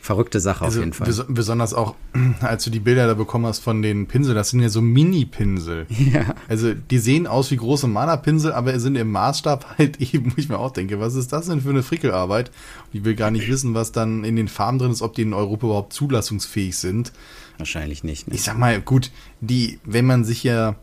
verrückte 0.09 0.41
Sache 0.41 0.65
also 0.65 0.79
auf 0.79 0.85
jeden 0.87 0.95
Fall. 0.95 1.07
Bes 1.07 1.23
besonders 1.29 1.75
auch, 1.75 1.95
als 2.41 2.65
du 2.65 2.71
die 2.71 2.81
Bilder 2.81 3.07
da 3.07 3.13
bekommen 3.13 3.45
hast 3.45 3.59
von 3.59 3.83
den 3.83 4.07
Pinseln, 4.07 4.35
das 4.35 4.49
sind 4.49 4.61
ja 4.61 4.71
so 4.71 4.81
Mini-Pinsel. 4.81 5.87
Ja. 5.91 6.35
Also 6.49 6.73
die 6.73 6.97
sehen 6.97 7.27
aus 7.27 7.51
wie 7.51 7.57
große 7.57 7.87
Malerpinsel, 7.87 8.53
aber 8.53 8.81
sind 8.81 8.97
im 8.97 9.13
Maßstab 9.13 9.67
halt 9.79 10.01
eben, 10.01 10.33
wo 10.33 10.37
ich 10.39 10.49
mir 10.49 10.59
auch 10.59 10.71
denke, 10.71 10.99
was 10.99 11.15
ist 11.15 11.31
das 11.35 11.49
denn 11.49 11.61
für 11.61 11.69
eine 11.69 11.83
Frickelarbeit? 11.83 12.51
Ich 12.95 13.05
will 13.05 13.17
gar 13.17 13.31
nicht 13.31 13.49
wissen, 13.49 13.75
was 13.75 13.93
dann 13.93 14.25
in 14.25 14.35
den 14.35 14.49
Farben 14.49 14.79
drin 14.79 14.93
ist, 14.93 15.03
ob 15.03 15.15
die 15.15 15.23
in 15.23 15.35
Europa 15.35 15.67
überhaupt 15.67 15.93
zulassungsfähig 15.93 16.79
sind. 16.79 17.13
Wahrscheinlich 17.59 18.03
nicht. 18.03 18.29
Ne? 18.29 18.35
Ich 18.35 18.45
sag 18.45 18.57
mal, 18.57 18.81
gut, 18.81 19.11
die, 19.43 19.79
wenn 19.85 20.07
man 20.07 20.25
sich 20.25 20.43
ja 20.43 20.77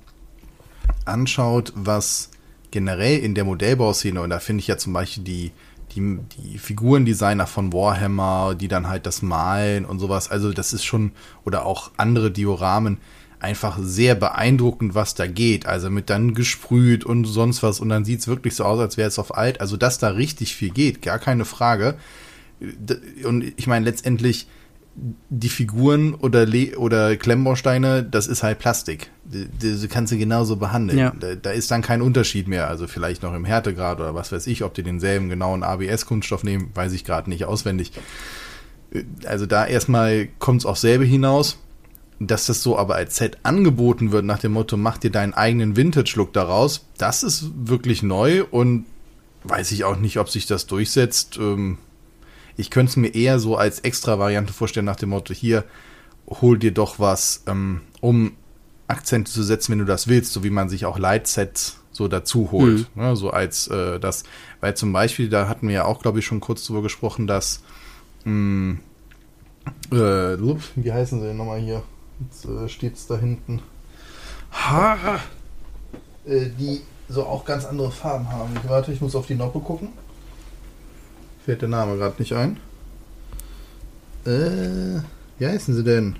anschaut, 1.05 1.74
was 1.75 2.29
generell 2.70 3.17
in 3.17 3.34
der 3.34 3.46
Modellbauszene, 3.46 4.22
und 4.22 4.29
da 4.29 4.38
finde 4.38 4.62
ich 4.62 4.67
ja 4.67 4.77
zum 4.77 4.94
Beispiel 4.94 5.24
die 5.24 5.51
die, 5.95 6.19
die 6.37 6.57
Figurendesigner 6.57 7.47
von 7.47 7.73
Warhammer, 7.73 8.55
die 8.55 8.67
dann 8.67 8.87
halt 8.87 9.05
das 9.05 9.21
malen 9.21 9.85
und 9.85 9.99
sowas. 9.99 10.29
Also 10.29 10.51
das 10.53 10.73
ist 10.73 10.83
schon, 10.83 11.11
oder 11.43 11.65
auch 11.65 11.91
andere 11.97 12.31
Dioramen, 12.31 12.97
einfach 13.39 13.77
sehr 13.81 14.15
beeindruckend, 14.15 14.95
was 14.95 15.15
da 15.15 15.27
geht. 15.27 15.65
Also 15.65 15.89
mit 15.89 16.09
dann 16.09 16.33
gesprüht 16.33 17.03
und 17.03 17.25
sonst 17.25 17.63
was. 17.63 17.79
Und 17.79 17.89
dann 17.89 18.05
sieht 18.05 18.19
es 18.19 18.27
wirklich 18.27 18.55
so 18.55 18.63
aus, 18.65 18.79
als 18.79 18.97
wäre 18.97 19.07
es 19.07 19.19
auf 19.19 19.35
alt. 19.37 19.61
Also 19.61 19.77
dass 19.77 19.97
da 19.97 20.09
richtig 20.09 20.55
viel 20.55 20.69
geht, 20.69 21.01
gar 21.01 21.19
keine 21.19 21.45
Frage. 21.45 21.95
Und 23.23 23.53
ich 23.57 23.67
meine, 23.67 23.85
letztendlich 23.85 24.47
die 25.29 25.49
Figuren 25.49 26.13
oder, 26.13 26.45
Le 26.45 26.77
oder 26.77 27.17
Klemmbausteine, 27.17 28.03
das 28.03 28.27
ist 28.27 28.43
halt 28.43 28.59
Plastik. 28.59 29.11
Die, 29.25 29.47
die 29.47 29.87
kannst 29.87 30.13
du 30.13 30.17
genauso 30.17 30.55
behandeln. 30.55 30.97
Ja. 30.97 31.13
Da, 31.19 31.35
da, 31.35 31.51
ist 31.51 31.69
dann 31.71 31.81
kein 31.81 32.01
Unterschied 32.01 32.47
mehr. 32.47 32.69
Also 32.69 32.87
vielleicht 32.87 33.21
noch 33.21 33.33
im 33.33 33.43
Härtegrad 33.43 33.99
oder 33.99 34.15
was 34.15 34.31
weiß 34.31 34.47
ich, 34.47 34.63
ob 34.63 34.73
die 34.73 34.83
denselben 34.83 35.29
genauen 35.29 35.63
ABS-Kunststoff 35.63 36.43
nehmen, 36.43 36.71
weiß 36.73 36.93
ich 36.93 37.03
gerade 37.03 37.29
nicht 37.29 37.45
auswendig. 37.45 37.91
Also 39.25 39.45
da 39.45 39.65
erstmal 39.65 40.27
kommt 40.39 40.61
es 40.61 40.65
auf 40.65 40.77
selbe 40.77 41.03
hinaus. 41.03 41.57
Dass 42.17 42.45
das 42.45 42.63
so 42.63 42.77
aber 42.77 42.95
als 42.95 43.17
Set 43.17 43.39
angeboten 43.43 44.13
wird 44.13 44.23
nach 44.23 44.39
dem 44.39 44.53
Motto, 44.53 44.77
mach 44.77 44.97
dir 44.97 45.11
deinen 45.11 45.33
eigenen 45.33 45.75
Vintage-Look 45.75 46.31
daraus, 46.31 46.85
das 46.97 47.23
ist 47.23 47.51
wirklich 47.55 48.03
neu 48.03 48.45
und 48.45 48.85
weiß 49.43 49.73
ich 49.73 49.83
auch 49.83 49.97
nicht, 49.97 50.17
ob 50.17 50.29
sich 50.29 50.45
das 50.45 50.65
durchsetzt. 50.65 51.37
Ähm, 51.37 51.77
ich 52.57 52.69
könnte 52.69 52.91
es 52.91 52.97
mir 52.97 53.13
eher 53.13 53.39
so 53.39 53.57
als 53.57 53.79
extra 53.79 54.19
Variante 54.19 54.53
vorstellen, 54.53 54.85
nach 54.85 54.95
dem 54.95 55.09
Motto, 55.09 55.33
hier, 55.33 55.63
hol 56.27 56.57
dir 56.57 56.71
doch 56.71 57.00
was, 57.00 57.43
ähm, 57.47 57.81
um 58.01 58.33
Akzente 58.88 59.31
zu 59.31 59.43
setzen, 59.43 59.71
wenn 59.71 59.79
du 59.79 59.85
das 59.85 60.07
willst, 60.07 60.33
so 60.33 60.43
wie 60.43 60.50
man 60.50 60.69
sich 60.69 60.85
auch 60.85 60.97
Lightsets 60.97 61.77
so 61.91 62.07
dazu 62.07 62.51
holt. 62.51 62.88
Mhm. 62.95 63.01
Ne, 63.01 63.15
so 63.15 63.29
als 63.29 63.67
äh, 63.67 64.00
das, 64.00 64.24
weil 64.59 64.75
zum 64.75 64.93
Beispiel, 64.93 65.29
da 65.29 65.47
hatten 65.47 65.67
wir 65.67 65.75
ja 65.75 65.85
auch, 65.85 66.01
glaube 66.01 66.19
ich, 66.19 66.25
schon 66.25 66.39
kurz 66.39 66.65
drüber 66.65 66.81
gesprochen, 66.81 67.25
dass 67.25 67.62
mh, 68.25 68.31
hm, 68.31 68.79
äh, 69.91 70.38
wie 70.75 70.91
heißen 70.91 71.19
sie 71.19 71.27
denn 71.27 71.38
nochmal 71.38 71.59
hier? 71.59 71.83
Jetzt 72.19 72.45
äh, 72.45 72.69
steht 72.69 72.95
es 72.95 73.07
da 73.07 73.17
hinten. 73.17 73.62
Ha! 74.51 75.19
Äh, 76.25 76.50
die 76.57 76.81
so 77.07 77.25
auch 77.25 77.45
ganz 77.45 77.65
andere 77.65 77.91
Farben 77.91 78.31
haben. 78.31 78.51
Ich 78.62 78.69
warte, 78.69 78.91
ich 78.91 79.01
muss 79.01 79.15
auf 79.15 79.27
die 79.27 79.35
Noppe 79.35 79.59
gucken. 79.59 79.89
Fällt 81.45 81.61
der 81.61 81.69
Name 81.69 81.95
gerade 81.97 82.15
nicht 82.17 82.33
ein. 82.33 82.57
Äh, 84.25 85.01
wie 85.37 85.45
heißen 85.45 85.75
sie 85.75 85.83
denn? 85.83 86.15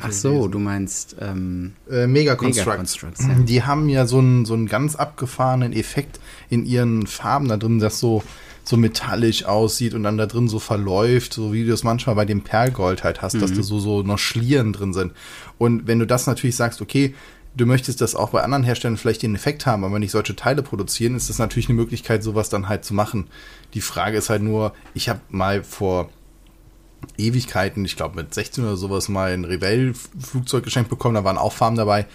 Ach 0.00 0.10
so, 0.10 0.32
lesen. 0.32 0.50
du 0.50 0.58
meinst 0.58 1.16
ähm, 1.20 1.74
äh, 1.88 2.08
Mega 2.08 2.34
Constructs. 2.34 3.00
Mega 3.00 3.32
ja. 3.32 3.44
Die 3.44 3.62
haben 3.62 3.88
ja 3.88 4.06
so 4.06 4.18
einen, 4.18 4.44
so 4.44 4.54
einen 4.54 4.66
ganz 4.66 4.96
abgefahrenen 4.96 5.72
Effekt 5.72 6.18
in 6.50 6.66
ihren 6.66 7.06
Farben 7.06 7.46
da 7.46 7.56
drin, 7.56 7.78
das 7.78 8.00
so, 8.00 8.24
so 8.64 8.76
metallisch 8.76 9.44
aussieht 9.44 9.94
und 9.94 10.02
dann 10.02 10.18
da 10.18 10.26
drin 10.26 10.48
so 10.48 10.58
verläuft, 10.58 11.32
so 11.32 11.52
wie 11.52 11.64
du 11.64 11.72
es 11.72 11.84
manchmal 11.84 12.16
bei 12.16 12.24
dem 12.24 12.42
Perlgold 12.42 13.04
halt 13.04 13.22
hast, 13.22 13.34
mhm. 13.34 13.40
dass 13.40 13.52
da 13.52 13.62
so, 13.62 13.78
so 13.78 14.02
noch 14.02 14.18
Schlieren 14.18 14.72
drin 14.72 14.92
sind. 14.92 15.12
Und 15.58 15.86
wenn 15.86 16.00
du 16.00 16.08
das 16.08 16.26
natürlich 16.26 16.56
sagst, 16.56 16.82
okay, 16.82 17.14
du 17.58 17.66
möchtest 17.66 18.00
das 18.00 18.14
auch 18.14 18.30
bei 18.30 18.42
anderen 18.42 18.62
Herstellern 18.64 18.96
vielleicht 18.96 19.22
den 19.22 19.34
Effekt 19.34 19.66
haben, 19.66 19.84
aber 19.84 19.98
nicht 19.98 20.12
solche 20.12 20.36
Teile 20.36 20.62
produzieren, 20.62 21.16
ist 21.16 21.28
das 21.28 21.38
natürlich 21.38 21.68
eine 21.68 21.76
Möglichkeit, 21.76 22.22
sowas 22.22 22.48
dann 22.48 22.68
halt 22.68 22.84
zu 22.84 22.94
machen. 22.94 23.26
Die 23.74 23.80
Frage 23.80 24.16
ist 24.16 24.30
halt 24.30 24.42
nur, 24.42 24.72
ich 24.94 25.08
habe 25.08 25.20
mal 25.28 25.62
vor 25.64 26.08
Ewigkeiten, 27.16 27.84
ich 27.84 27.96
glaube 27.96 28.16
mit 28.16 28.32
16 28.32 28.64
oder 28.64 28.76
sowas, 28.76 29.08
mal 29.08 29.32
ein 29.32 29.44
Revell-Flugzeug 29.44 30.64
geschenkt 30.64 30.88
bekommen, 30.88 31.16
da 31.16 31.24
waren 31.24 31.36
auch 31.36 31.52
Farben 31.52 31.76
dabei. 31.76 32.06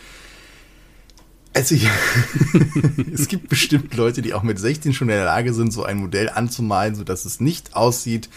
Also 1.54 1.76
ich, 1.76 1.88
es 3.14 3.28
gibt 3.28 3.50
bestimmt 3.50 3.94
Leute, 3.96 4.22
die 4.22 4.34
auch 4.34 4.44
mit 4.44 4.58
16 4.58 4.94
schon 4.94 5.10
in 5.10 5.16
der 5.16 5.26
Lage 5.26 5.54
sind, 5.54 5.72
so 5.72 5.84
ein 5.84 5.98
Modell 5.98 6.30
anzumalen, 6.30 6.96
sodass 6.96 7.26
es 7.26 7.40
nicht 7.42 7.76
aussieht, 7.76 8.30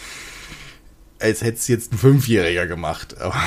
als 1.19 1.41
hätte 1.41 1.57
es 1.57 1.69
jetzt 1.69 1.93
ein 1.93 1.99
Fünfjähriger 1.99 2.67
gemacht. 2.67 3.19
Aber 3.21 3.41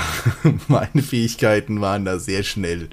meine 0.69 1.03
Fähigkeiten 1.03 1.81
waren 1.81 2.05
da 2.05 2.19
sehr 2.19 2.43
schnell 2.43 2.89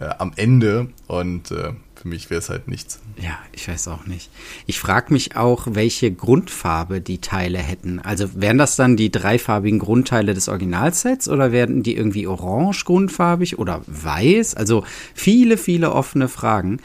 äh, 0.00 0.08
am 0.18 0.32
Ende 0.36 0.88
und 1.06 1.50
äh, 1.50 1.72
für 1.94 2.08
mich 2.08 2.30
wäre 2.30 2.38
es 2.38 2.48
halt 2.48 2.68
nichts. 2.68 3.00
Ja, 3.20 3.38
ich 3.52 3.66
weiß 3.66 3.88
auch 3.88 4.06
nicht. 4.06 4.30
Ich 4.66 4.78
frage 4.78 5.12
mich 5.12 5.36
auch, 5.36 5.66
welche 5.70 6.12
Grundfarbe 6.12 7.00
die 7.00 7.20
Teile 7.20 7.58
hätten. 7.58 7.98
Also 7.98 8.40
wären 8.40 8.58
das 8.58 8.76
dann 8.76 8.96
die 8.96 9.10
dreifarbigen 9.10 9.80
Grundteile 9.80 10.32
des 10.34 10.48
Originalsets 10.48 11.28
oder 11.28 11.50
werden 11.50 11.82
die 11.82 11.96
irgendwie 11.96 12.28
orange 12.28 12.84
grundfarbig 12.84 13.58
oder 13.58 13.82
weiß? 13.86 14.54
Also 14.54 14.84
viele, 15.14 15.56
viele 15.56 15.92
offene 15.92 16.28
Fragen. 16.28 16.80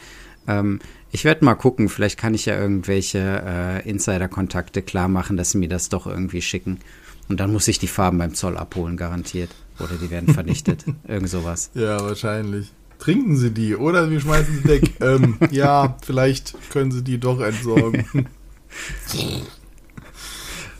Ähm, 0.48 0.80
ich 1.12 1.24
werde 1.24 1.44
mal 1.44 1.54
gucken, 1.54 1.88
vielleicht 1.88 2.18
kann 2.18 2.34
ich 2.34 2.46
ja 2.46 2.58
irgendwelche 2.58 3.20
äh, 3.46 3.88
Insider-Kontakte 3.88 4.82
klar 4.82 5.06
machen, 5.06 5.36
dass 5.36 5.52
sie 5.52 5.58
mir 5.58 5.68
das 5.68 5.88
doch 5.88 6.08
irgendwie 6.08 6.42
schicken. 6.42 6.80
Und 7.28 7.38
dann 7.38 7.52
muss 7.52 7.68
ich 7.68 7.78
die 7.78 7.86
Farben 7.86 8.18
beim 8.18 8.34
Zoll 8.34 8.56
abholen, 8.56 8.96
garantiert. 8.96 9.50
Oder 9.78 9.94
die 9.94 10.10
werden 10.10 10.34
vernichtet. 10.34 10.84
Irgend 11.08 11.30
sowas. 11.30 11.70
Ja, 11.74 12.00
wahrscheinlich. 12.00 12.72
Trinken 13.04 13.36
Sie 13.36 13.50
die 13.50 13.76
oder 13.76 14.08
wir 14.08 14.18
schmeißen 14.18 14.62
sie 14.62 14.64
weg. 14.64 14.94
ähm, 15.02 15.36
ja, 15.50 15.98
vielleicht 16.00 16.56
können 16.70 16.90
Sie 16.90 17.04
die 17.04 17.20
doch 17.20 17.38
entsorgen. 17.38 18.06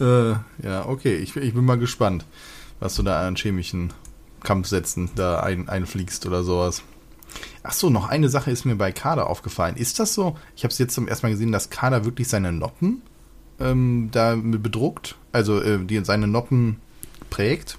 äh, 0.01 0.31
ja, 0.63 0.87
okay. 0.87 1.17
Ich, 1.17 1.37
ich, 1.37 1.53
bin 1.53 1.67
mal 1.67 1.77
gespannt, 1.77 2.25
was 2.81 2.95
du 2.95 3.03
da 3.03 3.29
an 3.29 3.37
chemischen 3.37 3.93
Kampfsätzen 4.43 5.11
da 5.15 5.41
ein, 5.41 5.69
einfliegst 5.69 6.25
oder 6.25 6.45
sowas. 6.45 6.83
Ach 7.63 7.75
so, 7.75 7.91
noch 7.91 8.09
eine 8.09 8.31
Sache 8.31 8.51
ist 8.51 8.65
mir 8.65 8.77
bei 8.77 8.91
Kader 8.91 9.29
aufgefallen. 9.29 9.77
Ist 9.77 9.99
das 9.99 10.15
so? 10.15 10.39
Ich 10.57 10.65
habe 10.65 10.73
es 10.73 10.79
jetzt 10.79 10.95
zum 10.95 11.07
ersten 11.07 11.27
Mal 11.27 11.33
gesehen, 11.33 11.53
dass 11.53 11.69
Kader 11.69 12.07
wirklich 12.07 12.29
seine 12.29 12.53
Noppen 12.53 13.03
ähm, 13.61 14.09
da 14.13 14.35
bedruckt, 14.35 15.17
also 15.31 15.61
äh, 15.61 15.85
die 15.85 16.03
seine 16.03 16.27
Noppen 16.27 16.79
prägt. 17.29 17.77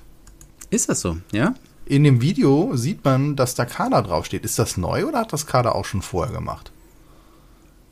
Ist 0.70 0.88
das 0.88 1.02
so? 1.02 1.18
Ja 1.32 1.56
in 1.86 2.04
dem 2.04 2.22
Video 2.22 2.76
sieht 2.76 3.04
man, 3.04 3.36
dass 3.36 3.56
da 3.56 3.66
Kader 3.66 4.02
draufsteht. 4.02 4.44
Ist 4.44 4.60
das 4.60 4.78
neu 4.78 5.06
oder 5.06 5.20
hat 5.20 5.34
das 5.34 5.46
Kader 5.46 5.76
auch 5.76 5.86
schon 5.86 6.02
vorher 6.02 6.34
gemacht? 6.34 6.72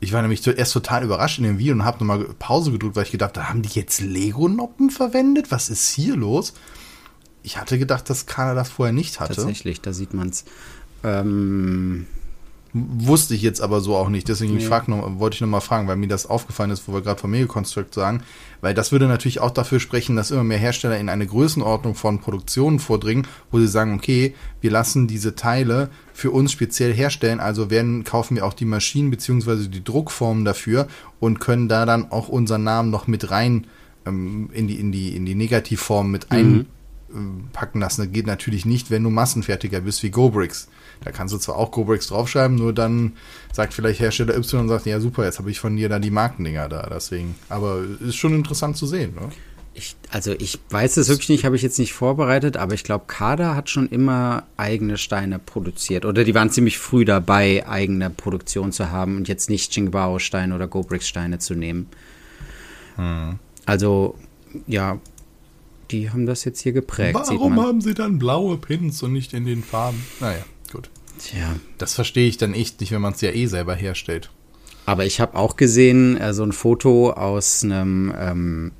Ich 0.00 0.12
war 0.12 0.20
nämlich 0.20 0.42
zuerst 0.42 0.72
total 0.72 1.04
überrascht 1.04 1.38
in 1.38 1.44
dem 1.44 1.58
Video 1.58 1.74
und 1.74 1.84
habe 1.84 2.04
nochmal 2.04 2.24
Pause 2.38 2.72
gedrückt, 2.72 2.96
weil 2.96 3.04
ich 3.04 3.12
gedacht 3.12 3.38
habe, 3.38 3.48
haben 3.48 3.62
die 3.62 3.70
jetzt 3.70 4.00
Lego-Noppen 4.00 4.90
verwendet? 4.90 5.50
Was 5.50 5.70
ist 5.70 5.88
hier 5.90 6.16
los? 6.16 6.54
Ich 7.42 7.58
hatte 7.58 7.78
gedacht, 7.78 8.10
dass 8.10 8.26
Kader 8.26 8.54
das 8.54 8.70
vorher 8.70 8.92
nicht 8.92 9.20
hatte. 9.20 9.36
Tatsächlich, 9.36 9.80
da 9.80 9.92
sieht 9.92 10.12
man 10.12 10.28
es. 10.28 10.44
Ähm, 11.02 12.06
Wusste 12.76 13.34
ich 13.34 13.42
jetzt 13.42 13.60
aber 13.60 13.80
so 13.80 13.94
auch 13.94 14.08
nicht. 14.08 14.28
Deswegen 14.28 14.56
nee. 14.56 14.60
frag 14.60 14.88
noch, 14.88 15.20
wollte 15.20 15.36
ich 15.36 15.40
nochmal 15.40 15.60
fragen, 15.60 15.86
weil 15.86 15.94
mir 15.94 16.08
das 16.08 16.26
aufgefallen 16.26 16.72
ist, 16.72 16.88
wo 16.88 16.92
wir 16.92 17.02
gerade 17.02 17.20
von 17.20 17.30
Megaconstruct 17.30 17.94
sagen. 17.94 18.24
Weil 18.62 18.74
das 18.74 18.90
würde 18.90 19.06
natürlich 19.06 19.38
auch 19.38 19.52
dafür 19.52 19.78
sprechen, 19.78 20.16
dass 20.16 20.32
immer 20.32 20.42
mehr 20.42 20.58
Hersteller 20.58 20.98
in 20.98 21.08
eine 21.08 21.24
Größenordnung 21.24 21.94
von 21.94 22.18
Produktionen 22.18 22.80
vordringen, 22.80 23.28
wo 23.52 23.60
sie 23.60 23.68
sagen, 23.68 23.94
okay, 23.94 24.34
wir 24.60 24.72
lassen 24.72 25.06
diese 25.06 25.36
Teile 25.36 25.88
für 26.12 26.32
uns 26.32 26.50
speziell 26.50 26.92
herstellen, 26.92 27.38
also 27.38 27.70
werden, 27.70 28.02
kaufen 28.02 28.34
wir 28.34 28.44
auch 28.44 28.54
die 28.54 28.64
Maschinen 28.64 29.08
beziehungsweise 29.08 29.68
die 29.68 29.84
Druckformen 29.84 30.44
dafür 30.44 30.88
und 31.20 31.38
können 31.38 31.68
da 31.68 31.86
dann 31.86 32.10
auch 32.10 32.28
unseren 32.28 32.64
Namen 32.64 32.90
noch 32.90 33.06
mit 33.06 33.30
rein 33.30 33.68
ähm, 34.04 34.50
in 34.52 34.66
die, 34.66 34.80
in 34.80 34.90
die, 34.90 35.14
in 35.14 35.24
die 35.24 35.36
Negativform 35.36 36.10
mit 36.10 36.32
mhm. 36.32 36.66
einpacken 37.12 37.78
lassen. 37.78 38.02
Das 38.02 38.12
geht 38.12 38.26
natürlich 38.26 38.66
nicht, 38.66 38.90
wenn 38.90 39.04
du 39.04 39.10
Massenfertiger 39.10 39.80
bist 39.82 40.02
wie 40.02 40.10
GoBricks 40.10 40.66
da 41.02 41.10
kannst 41.10 41.34
du 41.34 41.38
zwar 41.38 41.56
auch 41.56 41.70
GoBreaks 41.70 42.08
draufschreiben, 42.08 42.56
nur 42.56 42.72
dann 42.72 43.14
sagt 43.52 43.74
vielleicht 43.74 44.00
Hersteller 44.00 44.36
Y 44.36 44.60
und 44.60 44.68
sagt, 44.68 44.86
ja 44.86 45.00
super, 45.00 45.24
jetzt 45.24 45.38
habe 45.38 45.50
ich 45.50 45.60
von 45.60 45.76
dir 45.76 45.88
da 45.88 45.98
die 45.98 46.10
Markendinger 46.10 46.68
da. 46.68 46.88
Deswegen, 46.92 47.34
aber 47.48 47.82
ist 48.00 48.16
schon 48.16 48.34
interessant 48.34 48.76
zu 48.76 48.86
sehen. 48.86 49.14
Ne? 49.14 49.28
Ich, 49.76 49.96
also 50.10 50.32
ich 50.38 50.60
weiß 50.70 50.96
es 50.98 51.08
wirklich 51.08 51.28
nicht, 51.28 51.44
habe 51.44 51.56
ich 51.56 51.62
jetzt 51.62 51.80
nicht 51.80 51.92
vorbereitet, 51.92 52.56
aber 52.56 52.74
ich 52.74 52.84
glaube, 52.84 53.04
Kada 53.08 53.56
hat 53.56 53.68
schon 53.68 53.88
immer 53.88 54.44
eigene 54.56 54.96
Steine 54.96 55.40
produziert. 55.40 56.04
Oder 56.04 56.22
die 56.22 56.34
waren 56.34 56.50
ziemlich 56.50 56.78
früh 56.78 57.04
dabei, 57.04 57.66
eigene 57.66 58.08
Produktion 58.08 58.70
zu 58.70 58.90
haben 58.90 59.16
und 59.16 59.28
jetzt 59.28 59.50
nicht 59.50 59.74
Jingbao-Steine 59.74 60.54
oder 60.54 60.68
GoBricks-Steine 60.68 61.40
zu 61.40 61.54
nehmen. 61.54 61.88
Hm. 62.96 63.40
Also, 63.66 64.16
ja, 64.68 65.00
die 65.90 66.10
haben 66.10 66.26
das 66.26 66.44
jetzt 66.44 66.60
hier 66.60 66.72
geprägt. 66.72 67.14
Warum 67.14 67.60
haben 67.60 67.80
sie 67.80 67.94
dann 67.94 68.18
blaue 68.18 68.56
Pins 68.56 69.02
und 69.02 69.12
nicht 69.12 69.32
in 69.32 69.44
den 69.44 69.64
Farben? 69.64 70.04
Naja. 70.20 70.44
Tja. 71.18 71.56
Das 71.78 71.94
verstehe 71.94 72.28
ich 72.28 72.36
dann 72.36 72.54
echt 72.54 72.80
nicht, 72.80 72.92
wenn 72.92 73.02
man 73.02 73.12
es 73.12 73.20
ja 73.20 73.30
eh 73.30 73.46
selber 73.46 73.74
herstellt. 73.74 74.30
Aber 74.86 75.06
ich 75.06 75.20
habe 75.20 75.36
auch 75.36 75.56
gesehen, 75.56 76.16
äh, 76.18 76.34
so 76.34 76.42
ein 76.42 76.52
Foto 76.52 77.10
aus 77.10 77.62
einem 77.64 78.14
ähm, 78.18 78.72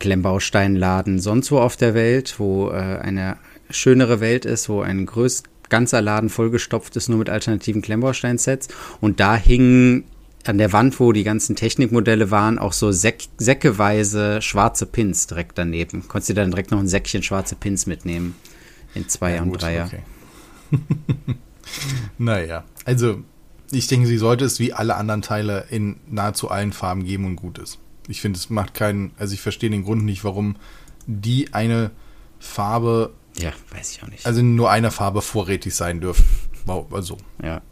Klemmbausteinladen 0.00 1.20
sonst 1.20 1.52
wo 1.52 1.58
auf 1.58 1.76
der 1.76 1.94
Welt, 1.94 2.36
wo 2.38 2.70
äh, 2.70 2.72
eine 2.74 3.36
schönere 3.68 4.20
Welt 4.20 4.44
ist, 4.44 4.68
wo 4.68 4.80
ein 4.80 5.06
größ 5.06 5.44
ganzer 5.68 6.00
Laden 6.00 6.30
vollgestopft 6.30 6.96
ist, 6.96 7.08
nur 7.08 7.18
mit 7.18 7.30
alternativen 7.30 7.80
Klemmbausteinsets. 7.80 8.68
Und 9.00 9.20
da 9.20 9.36
hingen 9.36 10.04
an 10.46 10.58
der 10.58 10.72
Wand, 10.72 10.98
wo 10.98 11.12
die 11.12 11.22
ganzen 11.22 11.54
Technikmodelle 11.54 12.30
waren, 12.30 12.58
auch 12.58 12.72
so 12.72 12.90
Säck 12.90 13.24
säckeweise 13.38 14.42
schwarze 14.42 14.86
Pins 14.86 15.28
direkt 15.28 15.58
daneben. 15.58 16.08
Konntest 16.08 16.30
du 16.30 16.34
dann 16.34 16.50
direkt 16.50 16.72
noch 16.72 16.80
ein 16.80 16.88
Säckchen 16.88 17.22
schwarze 17.22 17.54
Pins 17.54 17.86
mitnehmen. 17.86 18.34
In 18.94 19.08
Zweier 19.08 19.36
ja, 19.36 19.42
und 19.42 19.52
Dreier. 19.52 19.86
Okay. 19.86 21.36
naja, 22.18 22.64
also 22.84 23.22
ich 23.72 23.86
denke, 23.86 24.06
sie 24.06 24.18
sollte 24.18 24.44
es 24.44 24.58
wie 24.58 24.72
alle 24.72 24.96
anderen 24.96 25.22
Teile 25.22 25.66
in 25.70 25.96
nahezu 26.08 26.50
allen 26.50 26.72
Farben 26.72 27.04
geben 27.04 27.24
und 27.24 27.36
gut 27.36 27.58
ist. 27.58 27.78
Ich 28.08 28.20
finde, 28.20 28.38
es 28.38 28.50
macht 28.50 28.74
keinen, 28.74 29.12
also 29.18 29.34
ich 29.34 29.40
verstehe 29.40 29.70
den 29.70 29.84
Grund 29.84 30.04
nicht, 30.04 30.24
warum 30.24 30.56
die 31.06 31.54
eine 31.54 31.90
Farbe. 32.38 33.12
Ja, 33.38 33.52
weiß 33.72 33.92
ich 33.92 34.02
auch 34.02 34.08
nicht. 34.08 34.26
Also 34.26 34.42
nur 34.42 34.70
eine 34.70 34.90
Farbe 34.90 35.22
vorrätig 35.22 35.74
sein 35.74 36.00
dürfen. 36.00 36.26
Also. 36.90 37.16
Ja. 37.42 37.62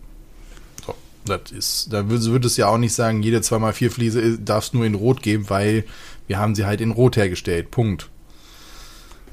So, 0.86 0.94
das 1.24 1.52
ist, 1.52 1.92
da 1.92 2.08
würde 2.08 2.24
würd 2.26 2.44
es 2.44 2.56
ja 2.56 2.68
auch 2.68 2.78
nicht 2.78 2.94
sagen, 2.94 3.22
jede 3.22 3.38
2x4 3.38 3.90
Fliese 3.90 4.38
darf 4.38 4.64
es 4.64 4.72
nur 4.72 4.86
in 4.86 4.94
Rot 4.94 5.22
geben, 5.22 5.50
weil 5.50 5.84
wir 6.26 6.38
haben 6.38 6.54
sie 6.54 6.64
halt 6.64 6.80
in 6.80 6.90
Rot 6.90 7.16
hergestellt. 7.16 7.70
Punkt. 7.70 8.08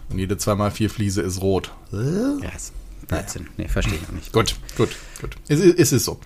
Und 0.09 0.19
jede 0.19 0.35
2x4 0.35 0.89
Fliese 0.89 1.21
ist 1.21 1.41
rot. 1.41 1.71
Ja, 1.91 2.49
ist 2.55 2.73
13. 3.07 3.41
Naja. 3.41 3.53
Nee, 3.57 3.67
verstehe 3.67 3.95
ich 3.95 4.01
noch 4.01 4.11
nicht. 4.11 4.31
Gut, 4.31 4.55
gut, 4.77 4.89
gut. 5.21 5.35
Es, 5.47 5.59
es 5.59 5.91
ist 5.91 6.05
so. 6.05 6.19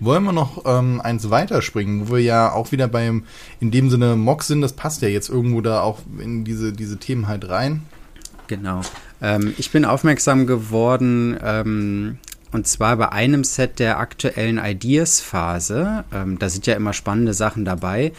Wollen 0.00 0.24
wir 0.24 0.32
noch 0.32 0.64
ähm, 0.66 1.00
eins 1.00 1.30
weiterspringen, 1.30 2.08
wo 2.08 2.14
wir 2.14 2.22
ja 2.22 2.52
auch 2.52 2.72
wieder 2.72 2.88
beim, 2.88 3.24
in 3.60 3.70
dem 3.70 3.90
Sinne 3.90 4.16
Mock 4.16 4.42
sind, 4.42 4.60
das 4.60 4.72
passt 4.72 5.02
ja 5.02 5.08
jetzt 5.08 5.28
irgendwo 5.28 5.60
da 5.60 5.80
auch 5.80 6.00
in 6.18 6.44
diese, 6.44 6.72
diese 6.72 6.98
Themen 6.98 7.28
halt 7.28 7.48
rein. 7.48 7.82
Genau. 8.48 8.82
Ähm, 9.22 9.54
ich 9.56 9.70
bin 9.70 9.84
aufmerksam 9.84 10.46
geworden, 10.46 11.38
ähm, 11.42 12.18
und 12.54 12.68
zwar 12.68 12.96
bei 12.96 13.10
einem 13.10 13.42
Set 13.42 13.80
der 13.80 13.98
aktuellen 13.98 14.58
Ideas-Phase. 14.58 16.04
Ähm, 16.12 16.38
da 16.38 16.48
sind 16.48 16.66
ja 16.66 16.74
immer 16.74 16.92
spannende 16.92 17.34
Sachen 17.34 17.64
dabei. 17.64 18.12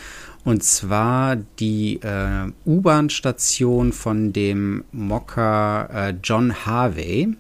Und 0.44 0.62
zwar 0.62 1.38
die 1.38 2.02
äh, 2.02 2.52
U-Bahn-Station 2.66 3.94
von 3.94 4.34
dem 4.34 4.84
Mocker 4.92 5.90
äh, 5.92 6.14
John 6.22 6.66
Harvey. 6.66 7.36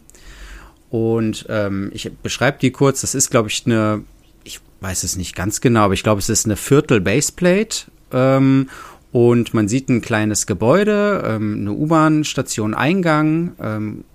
Und 0.95 1.45
ähm, 1.49 1.91
ich 1.93 2.09
beschreibe 2.23 2.57
die 2.61 2.71
kurz. 2.71 3.01
Das 3.01 3.15
ist, 3.15 3.29
glaube 3.29 3.49
ich, 3.49 3.63
eine, 3.65 4.05
ich 4.45 4.61
weiß 4.79 5.03
es 5.03 5.17
nicht 5.17 5.35
ganz 5.35 5.59
genau, 5.59 5.81
aber 5.81 5.93
ich 5.93 6.03
glaube, 6.03 6.19
es 6.19 6.29
ist 6.29 6.45
eine 6.45 6.55
Viertel 6.55 7.01
Baseplate. 7.01 7.87
Ähm, 8.13 8.69
und 9.11 9.53
man 9.53 9.67
sieht 9.67 9.89
ein 9.89 9.99
kleines 9.99 10.47
Gebäude, 10.47 11.21
ähm, 11.27 11.57
eine 11.59 11.73
U-Bahn-Station 11.73 12.73
Eingang, 12.73 13.55
ähm, 13.61 14.05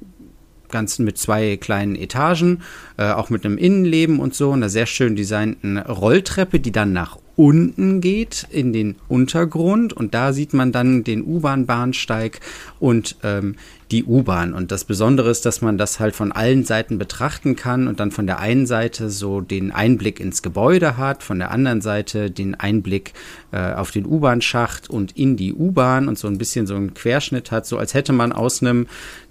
ganz 0.71 0.99
mit 0.99 1.19
zwei 1.19 1.59
kleinen 1.59 1.97
Etagen, 1.97 2.63
äh, 2.97 3.11
auch 3.11 3.29
mit 3.29 3.45
einem 3.45 3.59
Innenleben 3.59 4.19
und 4.19 4.35
so, 4.35 4.53
einer 4.53 4.71
sehr 4.71 4.87
schön 4.87 5.17
designten 5.17 5.77
Rolltreppe, 5.77 6.61
die 6.61 6.73
dann 6.73 6.95
nach 6.95 7.19
unten 7.37 8.01
geht 8.01 8.47
in 8.51 8.73
den 8.73 8.97
Untergrund 9.07 9.93
und 9.93 10.15
da 10.15 10.33
sieht 10.33 10.55
man 10.55 10.73
dann 10.73 11.05
den 11.05 11.25
U-Bahn-Bahnsteig 11.25 12.41
und 12.79 13.17
ähm, 13.23 13.57
die 13.91 14.05
U-Bahn. 14.05 14.55
Und 14.55 14.71
das 14.71 14.85
Besondere 14.85 15.31
ist, 15.31 15.45
dass 15.47 15.61
man 15.61 15.79
das 15.79 15.99
halt 15.99 16.15
von 16.15 16.33
allen 16.33 16.65
Seiten 16.65 16.99
betrachten 16.99 17.57
kann 17.57 17.89
und 17.89 18.01
dann 18.01 18.11
von 18.11 18.27
der 18.27 18.39
einen 18.39 18.67
Seite 18.67 19.11
so 19.11 19.41
den 19.41 19.73
Einblick 19.73 20.21
ins 20.21 20.43
Gebäude 20.43 20.97
hat, 20.97 21.23
von 21.23 21.39
der 21.39 21.51
anderen 21.51 21.81
Seite 21.81 22.31
den 22.31 22.55
Einblick 22.55 23.13
äh, 23.53 23.73
auf 23.73 23.91
den 23.91 24.07
U-Bahn-Schacht 24.07 24.89
und 24.89 25.17
in 25.17 25.37
die 25.37 25.53
U-Bahn 25.53 26.09
und 26.09 26.19
so 26.19 26.29
ein 26.29 26.39
bisschen 26.39 26.67
so 26.67 26.75
einen 26.75 26.95
Querschnitt 26.95 27.51
hat, 27.51 27.67
so 27.67 27.79
als 27.79 27.95
hätte 27.95 28.13
man 28.13 28.33
aus 28.33 28.63
einem 28.63 28.87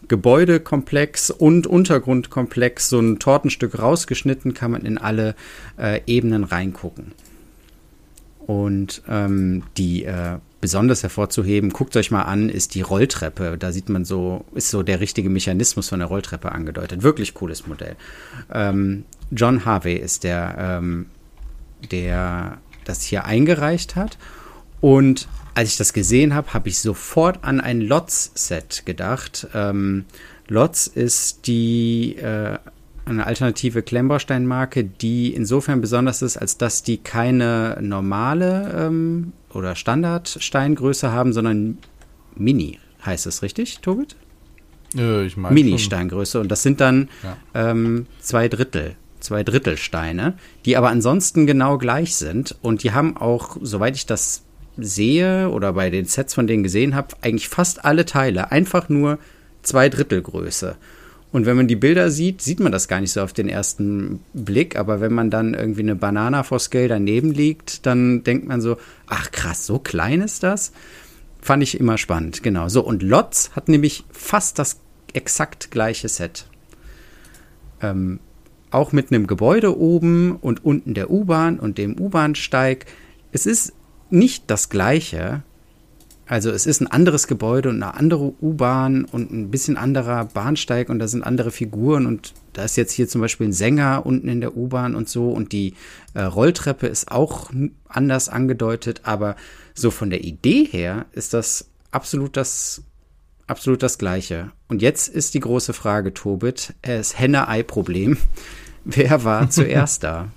Gebäudekomplex 0.08 1.30
und 1.30 1.68
Untergrundkomplex 1.68 2.90
so 2.90 3.00
ein 3.00 3.20
Tortenstück 3.20 3.80
rausgeschnitten, 3.80 4.54
kann 4.54 4.72
man 4.72 4.82
in 4.82 4.98
alle 4.98 5.36
äh, 5.78 6.02
Ebenen 6.08 6.44
reingucken. 6.44 7.14
Und 8.40 9.04
ähm, 9.08 9.64
die 9.78 10.06
äh, 10.06 10.40
besonders 10.62 11.04
hervorzuheben, 11.04 11.72
guckt 11.72 11.96
euch 11.96 12.12
mal 12.12 12.24
an, 12.24 12.50
ist 12.50 12.76
die 12.76 12.82
Rolltreppe. 12.82 13.58
Da 13.58 13.72
sieht 13.72 13.90
man 13.90 14.06
so, 14.06 14.46
ist 14.54 14.70
so 14.70 14.84
der 14.84 15.00
richtige 15.00 15.30
Mechanismus 15.30 15.90
von 15.90 16.00
der 16.00 16.08
Rolltreppe 16.08 16.52
angedeutet. 16.52 17.04
Wirklich 17.04 17.34
cooles 17.34 17.68
Modell. 17.68 17.96
Ähm, 18.52 19.06
John 19.32 19.66
Harvey 19.66 19.96
ist 19.96 20.24
der, 20.24 20.56
ähm, 20.60 21.06
der 21.92 22.58
das 22.84 23.04
hier 23.04 23.26
eingereicht 23.26 23.96
hat. 23.96 24.18
Und 24.82 25.28
als 25.56 25.70
ich 25.70 25.78
das 25.78 25.94
gesehen 25.94 26.34
habe, 26.34 26.54
habe 26.54 26.70
ich 26.70 26.80
sofort 26.80 27.44
an 27.44 27.62
ein 27.62 27.82
Lotz-Set 27.82 28.86
gedacht. 28.86 29.48
Ähm, 29.54 30.06
Lotz 30.48 30.88
ist 30.88 31.48
die 31.48 32.16
äh, 32.16 32.58
eine 33.06 33.26
alternative 33.26 33.82
Klemmbausteinmarke, 33.82 34.84
die 34.84 35.34
insofern 35.34 35.82
besonders 35.82 36.22
ist, 36.22 36.38
als 36.38 36.58
dass 36.58 36.84
die 36.84 36.98
keine 36.98 37.78
normale 37.82 38.88
ähm, 38.88 39.34
oder 39.54 39.76
Standardsteingröße 39.76 41.12
haben, 41.12 41.34
sondern 41.34 41.78
Mini, 42.36 42.80
heißt 43.06 43.26
es 43.28 43.42
richtig, 43.42 43.80
Tobit? 43.80 44.16
Äh, 44.96 45.26
ich 45.26 45.38
meine 45.38 45.54
Mini-Steingröße. 45.54 46.40
Und 46.40 46.50
das 46.50 46.64
sind 46.64 46.82
dann 46.82 47.10
ja. 47.24 47.38
ähm, 47.54 48.08
zwei 48.20 48.48
Drittel, 48.48 48.96
zwei 49.20 49.44
Drittel 49.44 49.78
Steine, 49.78 50.34
die 50.66 50.78
aber 50.78 50.90
ansonsten 50.90 51.46
genau 51.46 51.78
gleich 51.78 52.16
sind. 52.16 52.56
Und 52.62 52.84
die 52.84 52.92
haben 52.92 53.18
auch, 53.18 53.58
soweit 53.62 53.96
ich 53.96 54.06
das 54.06 54.44
sehe 54.78 55.50
oder 55.50 55.74
bei 55.74 55.90
den 55.90 56.06
Sets 56.06 56.34
von 56.34 56.48
denen 56.48 56.64
gesehen 56.64 56.96
habe, 56.96 57.16
eigentlich 57.22 57.50
fast 57.50 57.84
alle 57.86 58.06
Teile 58.06 58.52
einfach 58.52 58.90
nur 58.90 59.20
zwei 59.62 59.90
Drittel 59.90 60.22
Größe. 60.22 60.78
Und 61.32 61.46
wenn 61.46 61.58
man 61.58 61.68
die 61.68 61.76
Bilder 61.76 62.10
sieht, 62.10 62.42
sieht 62.42 62.60
man 62.60 62.72
das 62.72 62.88
gar 62.88 63.02
nicht 63.02 63.12
so 63.12 63.22
auf 63.22 63.34
den 63.34 63.50
ersten 63.50 64.20
Blick. 64.34 64.76
Aber 64.78 65.00
wenn 65.00 65.14
man 65.14 65.30
dann 65.30 65.54
irgendwie 65.54 65.82
eine 65.82 65.96
Banana 65.96 66.44
for 66.44 66.60
Scale 66.60 66.88
daneben 66.88 67.32
liegt, 67.32 67.86
dann 67.86 68.24
denkt 68.24 68.48
man 68.48 68.62
so, 68.62 68.78
ach 69.08 69.32
krass, 69.32 69.66
so 69.66 69.78
klein 69.78 70.22
ist 70.22 70.42
das. 70.42 70.72
Fand 71.42 71.62
ich 71.62 71.80
immer 71.80 71.98
spannend, 71.98 72.42
genau. 72.42 72.68
So, 72.68 72.84
und 72.84 73.04
Lotz 73.04 73.52
hat 73.52 73.70
nämlich 73.70 74.06
fast 74.12 74.58
das 74.60 74.80
exakt 75.14 75.72
gleiche 75.72 76.10
Set. 76.10 76.48
Ähm, 77.82 78.20
auch 78.72 78.92
mit 78.92 79.12
einem 79.12 79.28
Gebäude 79.28 79.78
oben 79.78 80.36
und 80.36 80.66
unten 80.66 80.94
der 80.94 81.10
U-Bahn 81.10 81.60
und 81.60 81.78
dem 81.78 82.00
U-Bahnsteig. 82.00 82.86
Es 83.32 83.46
ist 83.46 83.74
nicht 84.10 84.46
das 84.48 84.70
gleiche, 84.70 85.44
also 86.30 86.52
es 86.52 86.68
ist 86.68 86.80
ein 86.80 86.86
anderes 86.86 87.26
Gebäude 87.26 87.70
und 87.70 87.82
eine 87.82 87.96
andere 87.96 88.32
U-Bahn 88.40 89.04
und 89.06 89.32
ein 89.32 89.50
bisschen 89.50 89.78
anderer 89.78 90.26
Bahnsteig 90.26 90.90
und 90.90 91.00
da 91.00 91.08
sind 91.08 91.24
andere 91.24 91.50
Figuren 91.50 92.06
und 92.06 92.36
da 92.54 92.64
ist 92.66 92.78
jetzt 92.78 92.92
hier 92.92 93.08
zum 93.08 93.22
Beispiel 93.22 93.48
ein 93.48 93.54
Sänger 93.54 94.06
unten 94.06 94.28
in 94.28 94.40
der 94.40 94.56
U-Bahn 94.56 94.94
und 94.94 95.10
so 95.10 95.32
und 95.32 95.54
die 95.54 95.74
äh, 96.14 96.22
Rolltreppe 96.22 96.86
ist 96.86 97.12
auch 97.12 97.50
anders 97.88 98.30
angedeutet, 98.30 99.02
aber 99.06 99.36
so 99.74 99.90
von 99.90 100.12
der 100.12 100.24
Idee 100.24 100.66
her 100.66 101.08
ist 101.14 101.34
das 101.34 101.72
absolut 101.90 102.38
das 102.38 102.84
absolut 103.48 103.82
das 103.82 103.98
Gleiche. 103.98 104.52
Und 104.68 104.84
jetzt 104.84 105.08
ist 105.08 105.34
die 105.34 105.40
große 105.40 105.74
Frage, 105.74 106.14
Tobit, 106.14 106.76
das 106.84 107.18
Henne-Ei-Problem. 107.18 108.18
Wer 108.86 109.24
war 109.24 109.50
zuerst 109.50 110.04
da? 110.04 110.30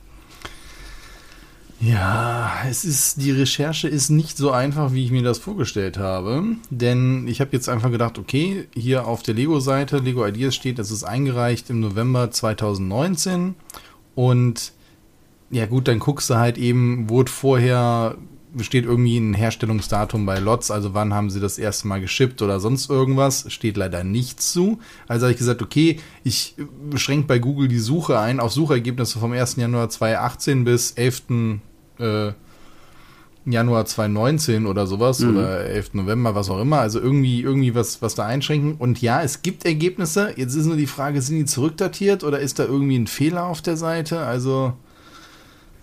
Ja, 1.84 2.62
es 2.70 2.84
ist, 2.84 3.20
die 3.20 3.32
Recherche 3.32 3.88
ist 3.88 4.08
nicht 4.08 4.36
so 4.36 4.52
einfach, 4.52 4.92
wie 4.92 5.04
ich 5.04 5.10
mir 5.10 5.24
das 5.24 5.38
vorgestellt 5.38 5.98
habe. 5.98 6.44
Denn 6.70 7.26
ich 7.26 7.40
habe 7.40 7.50
jetzt 7.54 7.68
einfach 7.68 7.90
gedacht, 7.90 8.20
okay, 8.20 8.68
hier 8.72 9.08
auf 9.08 9.24
der 9.24 9.34
Lego-Seite, 9.34 9.98
Lego 9.98 10.24
Ideas 10.24 10.54
steht, 10.54 10.78
es 10.78 10.92
ist 10.92 11.02
eingereicht 11.02 11.70
im 11.70 11.80
November 11.80 12.30
2019. 12.30 13.56
Und 14.14 14.72
ja 15.50 15.66
gut, 15.66 15.88
dann 15.88 15.98
guckst 15.98 16.30
du 16.30 16.36
halt 16.36 16.56
eben, 16.56 17.10
wurde 17.10 17.32
vorher, 17.32 18.16
steht 18.60 18.84
irgendwie 18.84 19.18
ein 19.18 19.34
Herstellungsdatum 19.34 20.24
bei 20.24 20.38
Lots, 20.38 20.70
also 20.70 20.94
wann 20.94 21.12
haben 21.12 21.30
sie 21.30 21.40
das 21.40 21.58
erste 21.58 21.88
Mal 21.88 22.00
geschippt 22.00 22.42
oder 22.42 22.60
sonst 22.60 22.90
irgendwas, 22.90 23.46
steht 23.52 23.76
leider 23.76 24.04
nichts 24.04 24.52
zu. 24.52 24.78
Also 25.08 25.24
habe 25.24 25.32
ich 25.32 25.38
gesagt, 25.38 25.62
okay, 25.62 25.98
ich 26.22 26.54
beschränke 26.88 27.26
bei 27.26 27.40
Google 27.40 27.66
die 27.66 27.80
Suche 27.80 28.20
ein 28.20 28.38
auf 28.38 28.52
Suchergebnisse 28.52 29.18
vom 29.18 29.32
1. 29.32 29.56
Januar 29.56 29.88
2018 29.88 30.62
bis 30.62 30.92
11 30.92 31.22
äh, 32.02 32.32
Januar 33.44 33.86
2019 33.86 34.66
oder 34.66 34.86
sowas 34.86 35.20
mhm. 35.20 35.36
oder 35.36 35.64
11. 35.64 35.94
November, 35.94 36.34
was 36.34 36.48
auch 36.48 36.60
immer. 36.60 36.78
Also 36.78 37.00
irgendwie, 37.00 37.42
irgendwie 37.42 37.74
was, 37.74 38.00
was 38.00 38.14
da 38.14 38.26
einschränken. 38.26 38.74
Und 38.74 39.02
ja, 39.02 39.22
es 39.22 39.42
gibt 39.42 39.64
Ergebnisse. 39.64 40.32
Jetzt 40.36 40.54
ist 40.54 40.66
nur 40.66 40.76
die 40.76 40.86
Frage, 40.86 41.20
sind 41.20 41.36
die 41.36 41.44
zurückdatiert 41.44 42.22
oder 42.22 42.38
ist 42.38 42.58
da 42.58 42.64
irgendwie 42.64 42.98
ein 42.98 43.06
Fehler 43.06 43.46
auf 43.46 43.60
der 43.60 43.76
Seite? 43.76 44.20
Also 44.20 44.74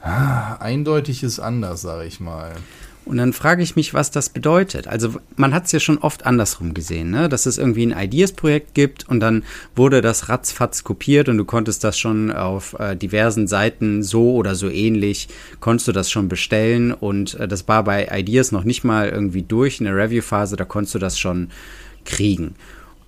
ah, 0.01 0.55
eindeutig 0.55 1.23
ist 1.23 1.39
anders, 1.39 1.81
sage 1.81 2.05
ich 2.05 2.19
mal. 2.19 2.53
Und 3.09 3.17
dann 3.17 3.33
frage 3.33 3.63
ich 3.63 3.75
mich, 3.75 3.95
was 3.95 4.11
das 4.11 4.29
bedeutet. 4.29 4.87
Also 4.87 5.15
man 5.35 5.51
hat 5.51 5.65
es 5.65 5.71
ja 5.71 5.79
schon 5.79 5.97
oft 5.97 6.27
andersrum 6.27 6.75
gesehen, 6.75 7.09
ne? 7.09 7.27
dass 7.27 7.47
es 7.47 7.57
irgendwie 7.57 7.83
ein 7.87 8.05
Ideas-Projekt 8.05 8.75
gibt 8.75 9.09
und 9.09 9.19
dann 9.19 9.43
wurde 9.75 10.01
das 10.01 10.29
ratzfatz 10.29 10.83
kopiert 10.83 11.27
und 11.27 11.39
du 11.39 11.43
konntest 11.43 11.83
das 11.83 11.97
schon 11.97 12.31
auf 12.31 12.77
äh, 12.77 12.95
diversen 12.95 13.47
Seiten 13.47 14.03
so 14.03 14.33
oder 14.35 14.53
so 14.53 14.69
ähnlich, 14.69 15.27
konntest 15.59 15.87
du 15.87 15.91
das 15.91 16.11
schon 16.11 16.29
bestellen 16.29 16.93
und 16.93 17.33
äh, 17.33 17.47
das 17.47 17.67
war 17.67 17.83
bei 17.83 18.07
Ideas 18.11 18.51
noch 18.51 18.63
nicht 18.63 18.83
mal 18.83 19.09
irgendwie 19.09 19.41
durch 19.41 19.79
in 19.79 19.85
der 19.85 19.95
Review-Phase, 19.95 20.55
da 20.55 20.65
konntest 20.65 20.93
du 20.93 20.99
das 20.99 21.17
schon 21.17 21.49
kriegen. 22.05 22.53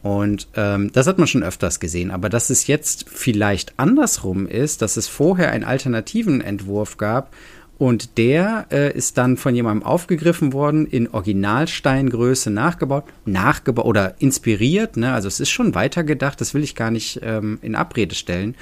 Und 0.01 0.47
ähm, 0.55 0.91
das 0.91 1.05
hat 1.05 1.19
man 1.19 1.27
schon 1.27 1.43
öfters 1.43 1.79
gesehen. 1.79 2.09
Aber 2.09 2.27
dass 2.27 2.49
es 2.49 2.65
jetzt 2.65 3.05
vielleicht 3.07 3.77
andersrum 3.77 4.47
ist, 4.47 4.81
dass 4.81 4.97
es 4.97 5.07
vorher 5.07 5.51
einen 5.51 5.63
alternativen 5.63 6.41
Entwurf 6.41 6.97
gab 6.97 7.35
und 7.81 8.19
der 8.19 8.67
äh, 8.69 8.95
ist 8.95 9.17
dann 9.17 9.37
von 9.37 9.55
jemandem 9.55 9.81
aufgegriffen 9.81 10.53
worden, 10.53 10.85
in 10.85 11.07
Originalsteingröße 11.07 12.51
nachgebaut, 12.51 13.05
nachgebaut 13.25 13.85
oder 13.85 14.13
inspiriert. 14.19 14.97
Ne? 14.97 15.11
Also 15.11 15.27
es 15.27 15.39
ist 15.39 15.49
schon 15.49 15.73
weitergedacht, 15.73 16.39
das 16.39 16.53
will 16.53 16.61
ich 16.61 16.75
gar 16.75 16.91
nicht 16.91 17.21
ähm, 17.23 17.57
in 17.63 17.73
Abrede 17.73 18.13
stellen. 18.13 18.53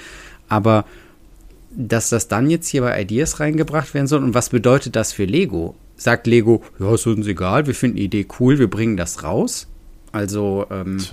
Aber 0.48 0.86
dass 1.70 2.08
das 2.08 2.30
dann 2.30 2.50
jetzt 2.50 2.70
hier 2.70 2.80
bei 2.80 3.02
Ideas 3.02 3.42
reingebracht 3.42 3.94
werden 3.94 4.08
soll 4.08 4.24
und 4.24 4.36
was 4.36 4.52
bedeutet 4.52 4.96
das 4.96 5.12
für 5.12 5.26
Lego? 5.26 5.76
Sagt 5.98 6.26
Lego, 6.26 6.64
ja, 6.80 6.94
ist 6.94 7.06
uns 7.06 7.28
egal, 7.28 7.68
wir 7.68 7.76
finden 7.76 7.98
die 7.98 8.06
Idee 8.06 8.26
cool, 8.40 8.58
wir 8.58 8.70
bringen 8.70 8.96
das 8.96 9.22
raus. 9.22 9.68
Also, 10.14 10.66
ähm, 10.72 11.04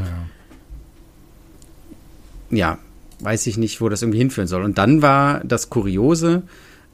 ja, 2.50 2.78
weiß 3.18 3.48
ich 3.48 3.56
nicht, 3.56 3.80
wo 3.80 3.88
das 3.88 4.02
irgendwie 4.02 4.18
hinführen 4.18 4.46
soll. 4.46 4.62
Und 4.62 4.78
dann 4.78 5.02
war 5.02 5.40
das 5.42 5.70
Kuriose, 5.70 6.44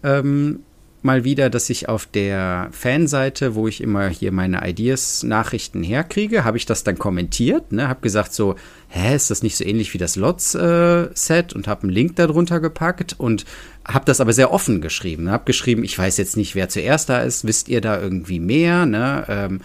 ähm, 0.03 0.61
mal 1.05 1.25
wieder, 1.25 1.51
dass 1.51 1.71
ich 1.71 1.89
auf 1.89 2.07
der 2.07 2.69
Fanseite, 2.73 3.55
wo 3.55 3.69
ich 3.69 3.81
immer 3.81 4.09
hier 4.09 4.33
meine 4.33 4.69
Ideas-Nachrichten 4.69 5.83
herkriege, 5.83 6.45
habe 6.45 6.57
ich 6.57 6.67
das 6.67 6.85
dann 6.85 6.99
kommentiert, 6.99 7.73
ne, 7.73 7.89
habe 7.89 8.01
gesagt 8.01 8.33
so, 8.33 8.57
hä, 8.89 9.15
ist 9.15 9.31
das 9.31 9.43
nicht 9.43 9.57
so 9.57 9.65
ähnlich 9.65 9.93
wie 9.95 9.99
das 9.99 10.17
Lots-Set 10.17 11.53
äh, 11.53 11.55
und 11.55 11.69
habe 11.69 11.83
einen 11.83 11.93
Link 11.93 12.17
darunter 12.17 12.61
gepackt 12.61 13.17
und 13.19 13.45
habe 13.87 14.05
das 14.05 14.21
aber 14.21 14.33
sehr 14.33 14.53
offen 14.53 14.81
geschrieben. 14.81 15.31
Habe 15.31 15.45
geschrieben, 15.45 15.85
ich 15.85 15.99
weiß 15.99 16.17
jetzt 16.17 16.37
nicht, 16.37 16.55
wer 16.55 16.69
zuerst 16.69 17.09
da 17.09 17.21
ist, 17.21 17.45
wisst 17.45 17.69
ihr 17.69 17.81
da 17.81 18.01
irgendwie 18.01 18.39
mehr, 18.39 18.87
ne? 18.87 19.25
Ähm, 19.29 19.61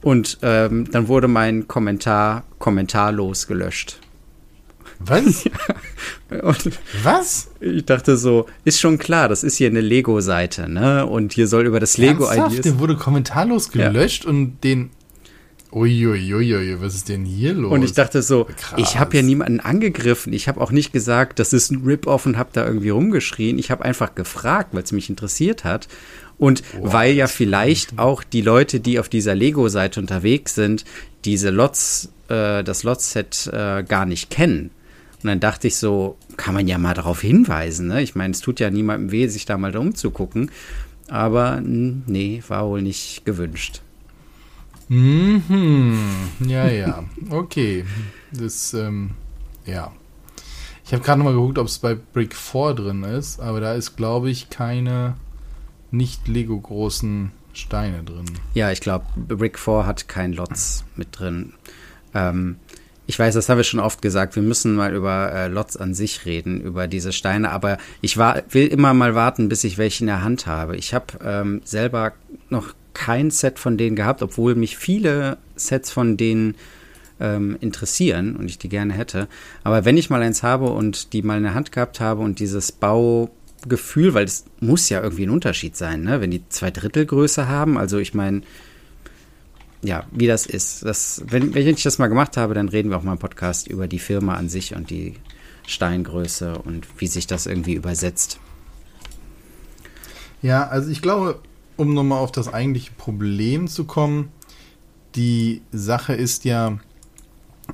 und 0.00 0.38
ähm, 0.42 0.90
dann 0.90 1.08
wurde 1.08 1.28
mein 1.28 1.66
Kommentar 1.66 2.44
kommentarlos 2.58 3.46
gelöscht. 3.46 3.98
Was? 4.98 5.44
Was? 7.02 7.50
Ich 7.60 7.84
dachte 7.84 8.16
so, 8.16 8.46
ist 8.64 8.80
schon 8.80 8.98
klar, 8.98 9.28
das 9.28 9.44
ist 9.44 9.56
hier 9.56 9.68
eine 9.68 9.80
Lego-Seite, 9.80 10.68
ne? 10.68 11.06
Und 11.06 11.32
hier 11.32 11.46
soll 11.46 11.66
über 11.66 11.80
das 11.80 11.98
Lego-Ideas. 11.98 12.60
Der 12.62 12.78
wurde 12.78 12.96
kommentarlos 12.96 13.70
gelöscht 13.70 14.24
ja. 14.24 14.30
und 14.30 14.62
den. 14.64 14.90
Uiuiuiui, 15.70 16.80
was 16.80 16.94
ist 16.94 17.10
denn 17.10 17.26
hier 17.26 17.52
los? 17.52 17.70
Und 17.70 17.82
ich 17.82 17.92
dachte 17.92 18.22
so, 18.22 18.46
Krass. 18.56 18.80
ich 18.80 18.98
habe 18.98 19.18
ja 19.18 19.22
niemanden 19.22 19.60
angegriffen. 19.60 20.32
Ich 20.32 20.48
habe 20.48 20.62
auch 20.62 20.70
nicht 20.70 20.94
gesagt, 20.94 21.38
das 21.38 21.52
ist 21.52 21.70
ein 21.70 21.82
Rip-Off 21.84 22.24
und 22.24 22.38
habe 22.38 22.48
da 22.54 22.66
irgendwie 22.66 22.88
rumgeschrien. 22.88 23.58
Ich 23.58 23.70
habe 23.70 23.84
einfach 23.84 24.14
gefragt, 24.14 24.70
weil 24.72 24.82
es 24.82 24.92
mich 24.92 25.10
interessiert 25.10 25.64
hat. 25.64 25.86
Und 26.38 26.62
wow, 26.72 26.94
weil 26.94 27.12
ja 27.12 27.26
vielleicht 27.26 27.98
auch 27.98 28.24
die 28.24 28.40
Leute, 28.40 28.80
die 28.80 28.98
auf 28.98 29.10
dieser 29.10 29.34
Lego-Seite 29.34 30.00
unterwegs 30.00 30.54
sind, 30.54 30.86
diese 31.26 31.50
Lots 31.50 32.12
äh, 32.28 32.64
das 32.64 32.82
Lot-Set 32.82 33.50
äh, 33.52 33.82
gar 33.82 34.06
nicht 34.06 34.30
kennen. 34.30 34.70
Und 35.22 35.28
dann 35.28 35.40
dachte 35.40 35.66
ich 35.66 35.76
so, 35.76 36.16
kann 36.36 36.54
man 36.54 36.68
ja 36.68 36.78
mal 36.78 36.94
darauf 36.94 37.20
hinweisen. 37.20 37.88
Ne? 37.88 38.02
Ich 38.02 38.14
meine, 38.14 38.32
es 38.32 38.40
tut 38.40 38.60
ja 38.60 38.70
niemandem 38.70 39.10
weh, 39.10 39.26
sich 39.26 39.46
da 39.46 39.58
mal 39.58 39.76
umzugucken. 39.76 40.50
Aber 41.08 41.60
nee, 41.60 42.42
war 42.48 42.68
wohl 42.68 42.82
nicht 42.82 43.24
gewünscht. 43.24 43.82
Mhm. 44.88 45.98
Ja, 46.46 46.68
ja. 46.68 47.04
Okay. 47.30 47.84
Das, 48.32 48.74
ähm, 48.74 49.10
ja. 49.66 49.92
Ich 50.84 50.92
habe 50.92 51.02
gerade 51.02 51.22
mal 51.22 51.34
geguckt, 51.34 51.58
ob 51.58 51.66
es 51.66 51.78
bei 51.78 51.94
Brick 51.94 52.34
4 52.34 52.74
drin 52.74 53.02
ist, 53.02 53.40
aber 53.40 53.60
da 53.60 53.74
ist, 53.74 53.96
glaube 53.96 54.30
ich, 54.30 54.48
keine 54.48 55.16
nicht 55.90 56.28
Lego-großen 56.28 57.30
Steine 57.52 58.04
drin. 58.04 58.24
Ja, 58.54 58.70
ich 58.70 58.80
glaube, 58.80 59.04
Brick 59.16 59.58
4 59.58 59.84
hat 59.84 60.08
kein 60.08 60.32
Lots 60.32 60.84
mit 60.96 61.08
drin. 61.18 61.52
Ähm, 62.14 62.56
ich 63.08 63.18
weiß, 63.18 63.34
das 63.34 63.48
haben 63.48 63.56
wir 63.56 63.64
schon 63.64 63.80
oft 63.80 64.02
gesagt, 64.02 64.36
wir 64.36 64.42
müssen 64.42 64.74
mal 64.74 64.94
über 64.94 65.32
äh, 65.32 65.48
Lots 65.48 65.78
an 65.78 65.94
sich 65.94 66.26
reden, 66.26 66.60
über 66.60 66.86
diese 66.86 67.10
Steine, 67.14 67.50
aber 67.50 67.78
ich 68.02 68.18
war, 68.18 68.42
will 68.50 68.66
immer 68.66 68.92
mal 68.92 69.14
warten, 69.14 69.48
bis 69.48 69.64
ich 69.64 69.78
welche 69.78 70.04
in 70.04 70.08
der 70.08 70.22
Hand 70.22 70.46
habe. 70.46 70.76
Ich 70.76 70.92
habe 70.92 71.06
ähm, 71.24 71.62
selber 71.64 72.12
noch 72.50 72.74
kein 72.92 73.30
Set 73.30 73.58
von 73.58 73.78
denen 73.78 73.96
gehabt, 73.96 74.22
obwohl 74.22 74.54
mich 74.56 74.76
viele 74.76 75.38
Sets 75.56 75.90
von 75.90 76.18
denen 76.18 76.54
ähm, 77.18 77.56
interessieren 77.62 78.36
und 78.36 78.46
ich 78.50 78.58
die 78.58 78.68
gerne 78.68 78.92
hätte. 78.92 79.26
Aber 79.64 79.86
wenn 79.86 79.96
ich 79.96 80.10
mal 80.10 80.20
eins 80.20 80.42
habe 80.42 80.66
und 80.66 81.14
die 81.14 81.22
mal 81.22 81.38
in 81.38 81.44
der 81.44 81.54
Hand 81.54 81.72
gehabt 81.72 82.00
habe 82.00 82.20
und 82.20 82.40
dieses 82.40 82.72
Baugefühl, 82.72 84.12
weil 84.12 84.26
es 84.26 84.44
muss 84.60 84.90
ja 84.90 85.02
irgendwie 85.02 85.24
ein 85.26 85.30
Unterschied 85.30 85.78
sein, 85.78 86.02
ne? 86.02 86.20
wenn 86.20 86.30
die 86.30 86.46
zwei 86.50 86.70
Drittel 86.70 87.06
Größe 87.06 87.48
haben. 87.48 87.78
Also 87.78 87.96
ich 87.96 88.12
meine, 88.12 88.42
ja, 89.82 90.04
wie 90.10 90.26
das 90.26 90.46
ist. 90.46 90.84
Das, 90.84 91.22
wenn, 91.26 91.54
wenn 91.54 91.66
ich 91.66 91.82
das 91.82 91.98
mal 91.98 92.08
gemacht 92.08 92.36
habe, 92.36 92.54
dann 92.54 92.68
reden 92.68 92.90
wir 92.90 92.96
auch 92.96 93.02
mal 93.02 93.12
im 93.12 93.18
Podcast 93.18 93.68
über 93.68 93.86
die 93.86 93.98
Firma 93.98 94.34
an 94.34 94.48
sich 94.48 94.74
und 94.74 94.90
die 94.90 95.14
Steingröße 95.66 96.58
und 96.58 96.86
wie 96.98 97.06
sich 97.06 97.26
das 97.26 97.46
irgendwie 97.46 97.74
übersetzt. 97.74 98.40
Ja, 100.42 100.66
also 100.66 100.90
ich 100.90 101.02
glaube, 101.02 101.40
um 101.76 101.94
nochmal 101.94 102.18
auf 102.18 102.32
das 102.32 102.52
eigentliche 102.52 102.92
Problem 102.92 103.68
zu 103.68 103.84
kommen, 103.84 104.32
die 105.14 105.62
Sache 105.72 106.14
ist 106.14 106.44
ja, 106.44 106.78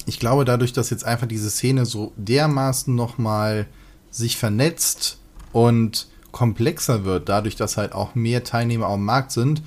ich 0.06 0.18
glaube, 0.18 0.44
dadurch, 0.44 0.72
dass 0.72 0.90
jetzt 0.90 1.04
einfach 1.04 1.26
diese 1.26 1.50
Szene 1.50 1.86
so 1.86 2.12
dermaßen 2.16 2.94
nochmal 2.94 3.66
sich 4.10 4.36
vernetzt 4.36 5.18
und 5.52 6.08
komplexer 6.32 7.04
wird, 7.04 7.28
dadurch, 7.28 7.56
dass 7.56 7.76
halt 7.76 7.92
auch 7.92 8.14
mehr 8.14 8.44
Teilnehmer 8.44 8.86
am 8.86 9.04
Markt 9.04 9.30
sind, 9.30 9.62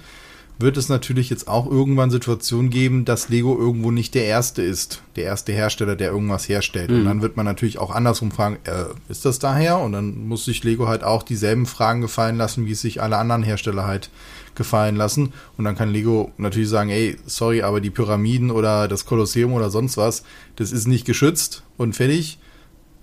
wird 0.60 0.78
es 0.78 0.90
natürlich 0.90 1.30
jetzt 1.30 1.48
auch 1.48 1.70
irgendwann 1.70 2.10
Situationen 2.10 2.72
geben, 2.72 3.06
dass 3.06 3.30
Lego 3.30 3.58
irgendwo 3.58 3.92
nicht 3.92 4.16
der 4.16 4.26
erste 4.26 4.64
ist, 4.64 5.04
der 5.16 5.26
erste 5.26 5.52
Hersteller, 5.52 5.96
der 5.96 6.12
irgendwas 6.12 6.50
herstellt. 6.50 6.90
Mhm. 6.90 6.98
Und 6.98 7.06
dann 7.06 7.22
wird 7.22 7.38
man 7.38 7.46
natürlich 7.46 7.78
auch 7.78 7.92
andersrum 7.92 8.32
fragen, 8.32 8.58
äh, 8.64 8.86
ist 9.08 9.26
das 9.26 9.38
daher? 9.38 9.80
Und 9.80 9.92
dann 9.92 10.28
muss 10.28 10.46
sich 10.46 10.64
Lego 10.64 10.88
halt 10.88 11.04
auch 11.04 11.22
dieselben 11.22 11.68
Fragen 11.68 12.02
gefallen 12.02 12.38
lassen, 12.38 12.66
wie 12.66 12.72
es 12.72 12.82
sich 12.82 13.02
alle 13.02 13.18
anderen 13.18 13.44
Hersteller 13.44 13.86
halt 13.86 14.10
gefallen 14.56 14.96
lassen. 14.96 15.34
Und 15.58 15.66
dann 15.66 15.76
kann 15.76 15.90
Lego 15.90 16.32
natürlich 16.38 16.70
sagen, 16.70 16.90
ey, 16.90 17.18
sorry, 17.28 17.62
aber 17.62 17.80
die 17.80 17.92
Pyramiden 17.92 18.50
oder 18.50 18.88
das 18.88 19.06
Kolosseum 19.06 19.54
oder 19.54 19.70
sonst 19.70 19.96
was, 19.96 20.24
das 20.56 20.72
ist 20.72 20.88
nicht 20.88 21.06
geschützt 21.06 21.64
und 21.78 21.96
fertig. 21.96 22.40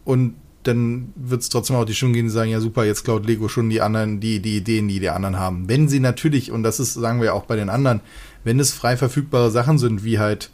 Und 0.05 0.35
dann 0.67 1.13
wird 1.17 1.43
es 1.43 1.49
trotzdem 1.49 1.77
auch 1.77 1.85
die 1.85 1.95
Schulen 1.95 2.13
gehen, 2.13 2.27
die 2.27 2.31
sagen, 2.31 2.51
ja 2.51 2.61
super, 2.61 2.85
jetzt 2.85 3.05
klaut 3.05 3.27
Lego 3.27 3.49
schon 3.49 3.71
die 3.71 3.81
anderen, 3.81 4.21
die, 4.21 4.41
die 4.41 4.57
Ideen, 4.57 4.89
die 4.89 5.01
die 5.01 5.11
anderen 5.11 5.39
haben. 5.39 5.69
Wenn 5.69 5.89
sie 5.89 6.01
natürlich, 6.01 6.51
und 6.51 6.63
das 6.63 6.81
ist, 6.81 6.95
sagen 6.95 7.21
wir 7.21 7.35
auch 7.35 7.45
bei 7.45 7.57
den 7.57 7.69
anderen, 7.69 8.01
wenn 8.45 8.61
es 8.61 8.73
frei 8.73 8.97
verfügbare 8.97 9.51
Sachen 9.51 9.79
sind, 9.79 10.05
wie 10.05 10.19
halt 10.19 10.51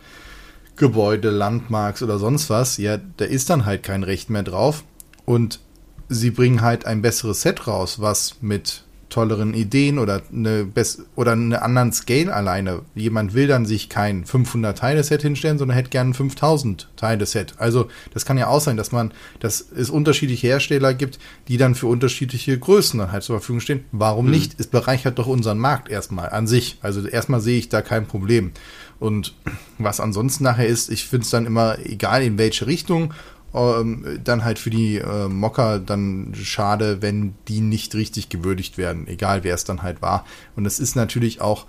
Gebäude, 0.77 1.31
Landmarks 1.31 2.03
oder 2.03 2.19
sonst 2.19 2.51
was, 2.51 2.77
ja, 2.77 2.99
da 3.17 3.25
ist 3.25 3.51
dann 3.51 3.67
halt 3.67 3.83
kein 3.83 4.03
Recht 4.03 4.31
mehr 4.31 4.43
drauf. 4.43 4.85
Und 5.25 5.61
sie 6.09 6.31
bringen 6.31 6.61
halt 6.61 6.87
ein 6.87 7.03
besseres 7.03 7.43
Set 7.43 7.67
raus, 7.67 8.01
was 8.01 8.37
mit 8.41 8.85
tolleren 9.11 9.53
Ideen 9.55 9.99
oder 9.99 10.23
eine 10.33 10.65
bess 10.65 11.03
oder 11.17 11.33
einen 11.33 11.53
anderen 11.53 11.93
Scale 11.93 12.33
alleine. 12.33 12.83
Jemand 12.95 13.35
will 13.35 13.47
dann 13.47 13.67
sich 13.67 13.89
kein 13.89 14.25
500 14.25 14.79
Teile 14.79 15.05
Set 15.05 15.23
hinstellen, 15.23 15.59
sondern 15.59 15.77
hätte 15.77 15.91
gern 15.91 16.11
ein 16.11 16.15
5000 16.15 16.89
Teile 16.97 17.27
Set. 17.27 17.55
Also 17.59 17.89
das 18.15 18.25
kann 18.25 18.39
ja 18.39 18.47
auch 18.47 18.61
sein, 18.61 18.77
dass 18.77 18.93
man, 18.93 19.13
dass 19.41 19.61
es 19.61 19.91
unterschiedliche 19.91 20.47
Hersteller 20.47 20.95
gibt, 20.95 21.19
die 21.49 21.57
dann 21.57 21.75
für 21.75 21.89
unterschiedliche 21.89 22.59
Größen 22.59 22.99
dann 22.99 23.13
halt 23.13 23.23
zur 23.23 23.39
Verfügung 23.39 23.61
stehen. 23.61 23.85
Warum 23.93 24.27
mhm. 24.27 24.31
nicht? 24.31 24.59
Es 24.59 24.69
bereichert 24.69 25.19
doch 25.19 25.27
unseren 25.27 25.59
Markt 25.59 25.91
erstmal 25.91 26.31
an 26.31 26.47
sich. 26.47 26.79
Also 26.81 27.07
erstmal 27.07 27.41
sehe 27.41 27.59
ich 27.59 27.69
da 27.69 27.83
kein 27.83 28.07
Problem. 28.07 28.53
Und 29.01 29.35
was 29.79 29.99
ansonsten 29.99 30.45
nachher 30.45 30.67
ist, 30.67 30.91
ich 30.91 31.07
finde 31.07 31.25
es 31.25 31.31
dann 31.31 31.47
immer 31.47 31.79
egal 31.85 32.23
in 32.23 32.39
welche 32.39 32.67
Richtung 32.67 33.15
ähm, 33.55 34.21
dann 34.23 34.45
halt 34.45 34.59
für 34.59 34.71
die 34.71 34.99
äh, 34.99 35.29
Mocker 35.29 35.79
dann 35.79 36.33
schade, 36.35 37.03
wenn 37.03 37.35
die 37.49 37.61
nicht 37.61 37.95
richtig 37.95 38.29
gewürdigt 38.29 38.79
werden, 38.79 39.07
egal 39.07 39.45
wer 39.45 39.55
es 39.55 39.65
dann 39.65 39.83
halt 39.83 40.03
war. 40.03 40.25
Und 40.57 40.67
es 40.67 40.79
ist 40.79 40.97
natürlich 40.97 41.41
auch 41.41 41.67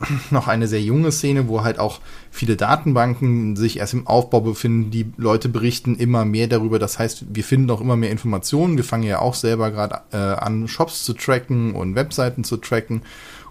noch 0.30 0.48
eine 0.48 0.68
sehr 0.68 0.82
junge 0.82 1.12
Szene, 1.12 1.48
wo 1.48 1.64
halt 1.64 1.78
auch 1.78 2.00
viele 2.30 2.56
Datenbanken 2.56 3.56
sich 3.56 3.78
erst 3.78 3.94
im 3.94 4.06
Aufbau 4.06 4.40
befinden. 4.40 4.90
Die 4.90 5.12
Leute 5.16 5.48
berichten 5.48 5.96
immer 5.96 6.24
mehr 6.24 6.48
darüber. 6.48 6.78
Das 6.78 6.98
heißt, 6.98 7.26
wir 7.30 7.44
finden 7.44 7.70
auch 7.70 7.80
immer 7.80 7.96
mehr 7.96 8.10
Informationen. 8.10 8.76
Wir 8.76 8.84
fangen 8.84 9.04
ja 9.04 9.20
auch 9.20 9.34
selber 9.34 9.70
gerade 9.70 10.02
äh, 10.12 10.16
an, 10.16 10.68
Shops 10.68 11.04
zu 11.04 11.14
tracken 11.14 11.74
und 11.74 11.94
Webseiten 11.94 12.44
zu 12.44 12.56
tracken 12.56 13.02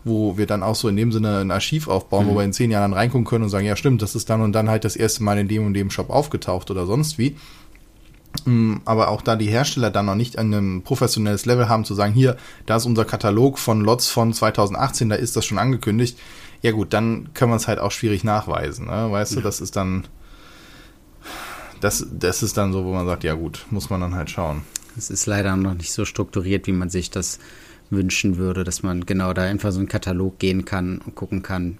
wo 0.06 0.38
wir 0.38 0.46
dann 0.46 0.64
auch 0.64 0.76
so 0.76 0.88
in 0.88 0.96
dem 0.96 1.12
Sinne 1.12 1.40
ein 1.40 1.52
Archiv 1.52 1.88
aufbauen, 1.88 2.28
mhm. 2.28 2.30
wo 2.30 2.36
wir 2.36 2.44
in 2.44 2.54
zehn 2.54 2.72
Jahren 2.72 2.92
dann 2.92 2.98
reingucken 2.98 3.26
können 3.26 3.44
und 3.44 3.50
sagen, 3.50 3.66
ja 3.66 3.76
stimmt, 3.76 4.02
das 4.02 4.16
ist 4.16 4.30
dann 4.30 4.42
und 4.42 4.54
dann 4.54 4.70
halt 4.70 4.86
das 4.86 4.96
erste 4.96 5.24
Mal 5.24 5.38
in 5.40 5.48
dem 5.48 5.66
und 5.66 5.74
dem 5.74 5.90
Shop 5.90 6.10
aufgetaucht 6.12 6.72
oder 6.72 6.86
sonst 6.86 7.18
wie. 7.18 7.36
Mm, 8.46 8.78
aber 8.86 9.10
auch 9.10 9.22
da 9.22 9.36
die 9.36 9.48
Hersteller 9.48 9.90
dann 9.90 10.06
noch 10.06 10.16
nicht 10.16 10.38
an 10.38 10.54
einem 10.54 10.84
professionelles 10.84 11.46
Level 11.46 11.68
haben, 11.70 11.86
zu 11.86 11.96
sagen, 11.96 12.14
hier, 12.14 12.38
da 12.68 12.76
ist 12.76 12.86
unser 12.86 13.04
Katalog 13.04 13.58
von 13.58 13.82
Lots 13.82 14.08
von 14.08 14.32
2018, 14.32 15.10
da 15.10 15.16
ist 15.16 15.36
das 15.36 15.46
schon 15.46 15.58
angekündigt. 15.58 16.20
Ja 16.62 16.72
gut, 16.72 16.94
dann 16.94 17.34
können 17.34 17.52
wir 17.52 17.56
es 17.56 17.68
halt 17.68 17.80
auch 17.80 17.92
schwierig 17.92 18.24
nachweisen. 18.24 18.86
Ne? 18.86 19.12
Weißt 19.12 19.34
ja. 19.34 19.38
du, 19.38 19.42
das 19.44 19.60
ist 19.60 19.76
dann, 19.76 20.06
das, 21.82 22.06
das 22.12 22.44
ist 22.44 22.58
dann 22.58 22.74
so, 22.74 22.86
wo 22.86 22.94
man 22.94 23.08
sagt, 23.08 23.24
ja 23.24 23.34
gut, 23.34 23.66
muss 23.72 23.90
man 23.90 24.02
dann 24.02 24.16
halt 24.16 24.30
schauen. 24.30 24.62
Es 24.98 25.10
ist 25.10 25.26
leider 25.26 25.56
noch 25.56 25.74
nicht 25.74 25.92
so 25.92 26.06
strukturiert, 26.06 26.68
wie 26.68 26.72
man 26.72 26.90
sich 26.90 27.10
das 27.10 27.40
wünschen 27.96 28.38
würde, 28.38 28.64
dass 28.64 28.84
man 28.84 29.06
genau 29.06 29.34
da 29.34 29.44
einfach 29.44 29.72
so 29.72 29.80
einen 29.80 29.88
Katalog 29.88 30.40
gehen 30.40 30.66
kann 30.66 31.00
und 31.00 31.16
gucken 31.16 31.42
kann, 31.42 31.78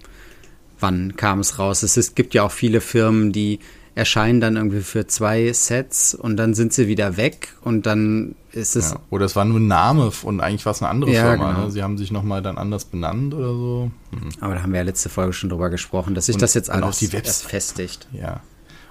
wann 0.80 1.16
kam 1.16 1.40
es 1.40 1.58
raus. 1.58 1.82
Es 1.82 1.96
ist, 1.96 2.16
gibt 2.16 2.34
ja 2.34 2.42
auch 2.42 2.52
viele 2.52 2.80
Firmen, 2.80 3.32
die 3.32 3.60
erscheinen 3.94 4.42
dann 4.42 4.56
irgendwie 4.56 4.82
für 4.82 5.06
zwei 5.06 5.50
Sets 5.52 6.14
und 6.14 6.36
dann 6.36 6.52
sind 6.52 6.74
sie 6.74 6.86
wieder 6.86 7.16
weg 7.16 7.54
und 7.62 7.86
dann 7.86 8.34
ist 8.52 8.76
es. 8.76 8.90
Ja, 8.90 9.00
oder 9.08 9.24
es 9.24 9.34
war 9.36 9.46
nur 9.46 9.58
ein 9.58 9.68
Name 9.68 10.12
und 10.22 10.40
eigentlich 10.40 10.66
war 10.66 10.72
es 10.72 10.82
eine 10.82 10.90
andere 10.90 11.12
ja, 11.12 11.30
Firma. 11.30 11.52
Genau. 11.52 11.64
Ne? 11.64 11.70
Sie 11.70 11.82
haben 11.82 11.96
sich 11.96 12.10
nochmal 12.10 12.42
dann 12.42 12.58
anders 12.58 12.84
benannt 12.84 13.32
oder 13.32 13.48
so. 13.48 13.90
Hm. 14.10 14.28
Aber 14.40 14.54
da 14.54 14.62
haben 14.62 14.72
wir 14.72 14.80
ja 14.80 14.84
letzte 14.84 15.08
Folge 15.08 15.32
schon 15.32 15.48
drüber 15.48 15.70
gesprochen, 15.70 16.14
dass 16.14 16.26
sich 16.26 16.36
das 16.36 16.52
jetzt 16.52 16.68
alles 16.68 17.00
festigt. 17.42 18.06
Ja. 18.12 18.42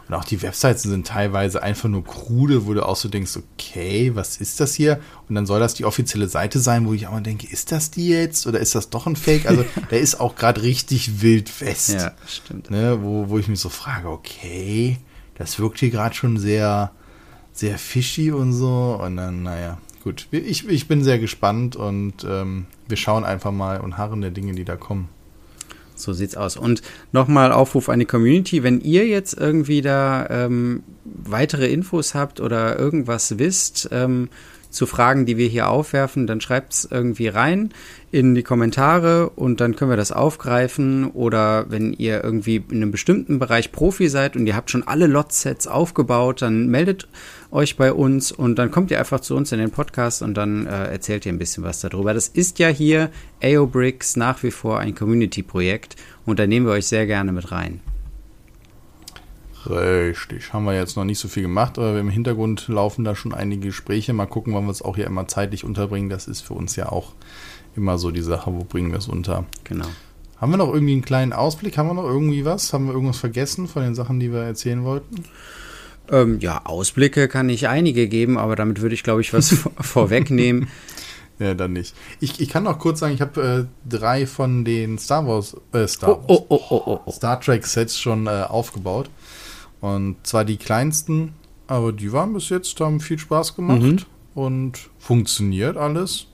Und 0.07 0.13
auch 0.13 0.23
die 0.23 0.41
Websites 0.41 0.83
sind 0.83 1.07
teilweise 1.07 1.63
einfach 1.63 1.89
nur 1.89 2.03
krude, 2.03 2.67
wo 2.67 2.73
du 2.73 2.85
auch 2.85 2.95
so 2.95 3.09
denkst, 3.09 3.37
okay, 3.37 4.11
was 4.13 4.37
ist 4.37 4.59
das 4.59 4.75
hier? 4.75 4.99
Und 5.27 5.35
dann 5.35 5.47
soll 5.47 5.59
das 5.59 5.73
die 5.73 5.85
offizielle 5.85 6.27
Seite 6.27 6.59
sein, 6.59 6.85
wo 6.85 6.93
ich 6.93 7.07
auch 7.07 7.11
mal 7.11 7.21
denke, 7.21 7.47
ist 7.47 7.71
das 7.71 7.89
die 7.89 8.09
jetzt 8.09 8.45
oder 8.45 8.59
ist 8.59 8.75
das 8.75 8.91
doch 8.91 9.07
ein 9.07 9.15
Fake? 9.15 9.47
Also 9.47 9.65
der 9.89 9.99
ist 9.99 10.19
auch 10.19 10.35
gerade 10.35 10.61
richtig 10.61 11.21
wild 11.21 11.59
west. 11.59 11.89
Ja, 11.89 12.11
stimmt. 12.27 12.69
Ne, 12.69 12.99
wo, 13.01 13.29
wo 13.29 13.39
ich 13.39 13.47
mich 13.47 13.59
so 13.59 13.69
frage, 13.69 14.09
okay, 14.09 14.97
das 15.35 15.57
wirkt 15.57 15.79
hier 15.79 15.89
gerade 15.89 16.13
schon 16.13 16.37
sehr, 16.37 16.91
sehr 17.51 17.79
fishy 17.79 18.31
und 18.31 18.53
so. 18.53 18.99
Und 19.01 19.17
dann, 19.17 19.41
naja, 19.41 19.79
gut. 20.03 20.27
Ich, 20.29 20.67
ich 20.67 20.87
bin 20.87 21.03
sehr 21.03 21.17
gespannt 21.17 21.75
und 21.75 22.23
ähm, 22.29 22.67
wir 22.87 22.97
schauen 22.97 23.25
einfach 23.25 23.51
mal 23.51 23.81
und 23.81 23.97
harren 23.97 24.21
der 24.21 24.31
Dinge, 24.31 24.53
die 24.53 24.65
da 24.65 24.75
kommen. 24.75 25.09
So 25.95 26.13
sieht's 26.13 26.35
aus. 26.35 26.57
Und 26.57 26.81
nochmal 27.11 27.51
Aufruf 27.51 27.89
an 27.89 27.99
die 27.99 28.05
Community, 28.05 28.63
wenn 28.63 28.81
ihr 28.81 29.07
jetzt 29.07 29.37
irgendwie 29.39 29.81
da 29.81 30.27
ähm, 30.29 30.83
weitere 31.03 31.67
Infos 31.67 32.13
habt 32.13 32.39
oder 32.39 32.77
irgendwas 32.77 33.39
wisst 33.39 33.89
ähm, 33.91 34.29
zu 34.75 34.85
Fragen, 34.85 35.25
die 35.25 35.37
wir 35.37 35.47
hier 35.47 35.69
aufwerfen, 35.69 36.27
dann 36.27 36.41
schreibt's 36.41 36.87
irgendwie 36.89 37.27
rein 37.27 37.71
in 38.11 38.35
die 38.35 38.43
Kommentare 38.43 39.29
und 39.29 39.59
dann 39.59 39.75
können 39.75 39.91
wir 39.91 39.97
das 39.97 40.11
aufgreifen. 40.11 41.09
Oder 41.11 41.65
wenn 41.69 41.93
ihr 41.93 42.23
irgendwie 42.23 42.63
in 42.69 42.77
einem 42.77 42.91
bestimmten 42.91 43.39
Bereich 43.39 43.71
Profi 43.71 44.07
seid 44.07 44.35
und 44.35 44.45
ihr 44.47 44.55
habt 44.55 44.69
schon 44.69 44.83
alle 44.83 45.07
Lot-Sets 45.07 45.67
aufgebaut, 45.67 46.41
dann 46.41 46.67
meldet 46.67 47.07
euch 47.51 47.77
bei 47.77 47.91
uns 47.91 48.31
und 48.31 48.59
dann 48.59 48.71
kommt 48.71 48.91
ihr 48.91 48.99
einfach 48.99 49.21
zu 49.21 49.35
uns 49.35 49.51
in 49.51 49.59
den 49.59 49.71
Podcast 49.71 50.21
und 50.21 50.35
dann 50.35 50.67
äh, 50.67 50.91
erzählt 50.91 51.25
ihr 51.25 51.33
ein 51.33 51.39
bisschen 51.39 51.63
was 51.63 51.79
darüber. 51.79 52.13
Das 52.13 52.27
ist 52.27 52.59
ja 52.59 52.67
hier 52.67 53.09
AOBricks 53.41 54.15
nach 54.17 54.43
wie 54.43 54.51
vor 54.51 54.79
ein 54.79 54.93
Community-Projekt 54.93 55.95
und 56.25 56.39
da 56.39 56.47
nehmen 56.47 56.65
wir 56.65 56.73
euch 56.73 56.87
sehr 56.87 57.05
gerne 57.05 57.31
mit 57.31 57.51
rein. 57.51 57.79
Richtig. 59.69 60.53
Haben 60.53 60.65
wir 60.65 60.75
jetzt 60.75 60.95
noch 60.95 61.05
nicht 61.05 61.19
so 61.19 61.27
viel 61.27 61.43
gemacht, 61.43 61.77
aber 61.77 61.99
im 61.99 62.09
Hintergrund 62.09 62.67
laufen 62.67 63.03
da 63.03 63.15
schon 63.15 63.33
einige 63.33 63.67
Gespräche. 63.67 64.13
Mal 64.13 64.25
gucken, 64.25 64.53
wann 64.53 64.65
wir 64.65 64.71
es 64.71 64.81
auch 64.81 64.95
hier 64.95 65.07
immer 65.07 65.27
zeitlich 65.27 65.63
unterbringen. 65.63 66.09
Das 66.09 66.27
ist 66.27 66.41
für 66.41 66.53
uns 66.53 66.75
ja 66.75 66.91
auch 66.91 67.13
immer 67.75 67.97
so 67.97 68.11
die 68.11 68.21
Sache, 68.21 68.53
wo 68.53 68.63
bringen 68.63 68.91
wir 68.91 68.99
es 68.99 69.07
unter. 69.07 69.45
Genau. 69.63 69.87
Haben 70.37 70.51
wir 70.51 70.57
noch 70.57 70.73
irgendwie 70.73 70.93
einen 70.93 71.01
kleinen 71.01 71.33
Ausblick? 71.33 71.77
Haben 71.77 71.89
wir 71.89 71.93
noch 71.93 72.05
irgendwie 72.05 72.45
was? 72.45 72.73
Haben 72.73 72.87
wir 72.87 72.93
irgendwas 72.93 73.17
vergessen 73.17 73.67
von 73.67 73.83
den 73.83 73.95
Sachen, 73.95 74.19
die 74.19 74.31
wir 74.31 74.41
erzählen 74.41 74.83
wollten? 74.83 75.23
Ähm, 76.11 76.39
ja, 76.39 76.65
Ausblicke 76.65 77.27
kann 77.27 77.49
ich 77.49 77.67
einige 77.67 78.07
geben, 78.07 78.37
aber 78.37 78.55
damit 78.55 78.81
würde 78.81 78.93
ich, 78.93 79.03
glaube 79.03 79.21
ich, 79.21 79.33
was 79.33 79.55
vorwegnehmen. 79.79 80.67
Ja, 81.39 81.53
dann 81.53 81.73
nicht. 81.73 81.95
Ich, 82.21 82.39
ich 82.39 82.49
kann 82.49 82.63
noch 82.63 82.79
kurz 82.79 82.99
sagen, 82.99 83.13
ich 83.13 83.21
habe 83.21 83.67
äh, 83.67 83.89
drei 83.89 84.25
von 84.25 84.63
den 84.63 84.97
Star 84.97 85.27
Wars, 85.27 85.57
äh, 85.73 85.87
Star, 85.87 86.23
oh, 86.27 86.45
oh, 86.47 86.61
oh, 86.69 86.99
oh, 87.05 87.11
Star 87.11 87.41
Trek 87.41 87.65
Sets 87.65 87.99
schon 87.99 88.27
äh, 88.27 88.43
aufgebaut. 88.47 89.09
Und 89.85 90.15
zwar 90.23 90.45
die 90.45 90.57
kleinsten, 90.57 91.33
aber 91.67 91.93
die 91.93 92.11
waren 92.11 92.33
bis 92.33 92.49
jetzt, 92.49 92.79
haben 92.79 92.99
viel 92.99 93.19
Spaß 93.19 93.55
gemacht 93.55 93.81
mhm. 93.81 93.99
und 94.33 94.89
funktioniert 94.97 95.77
alles. 95.77 96.25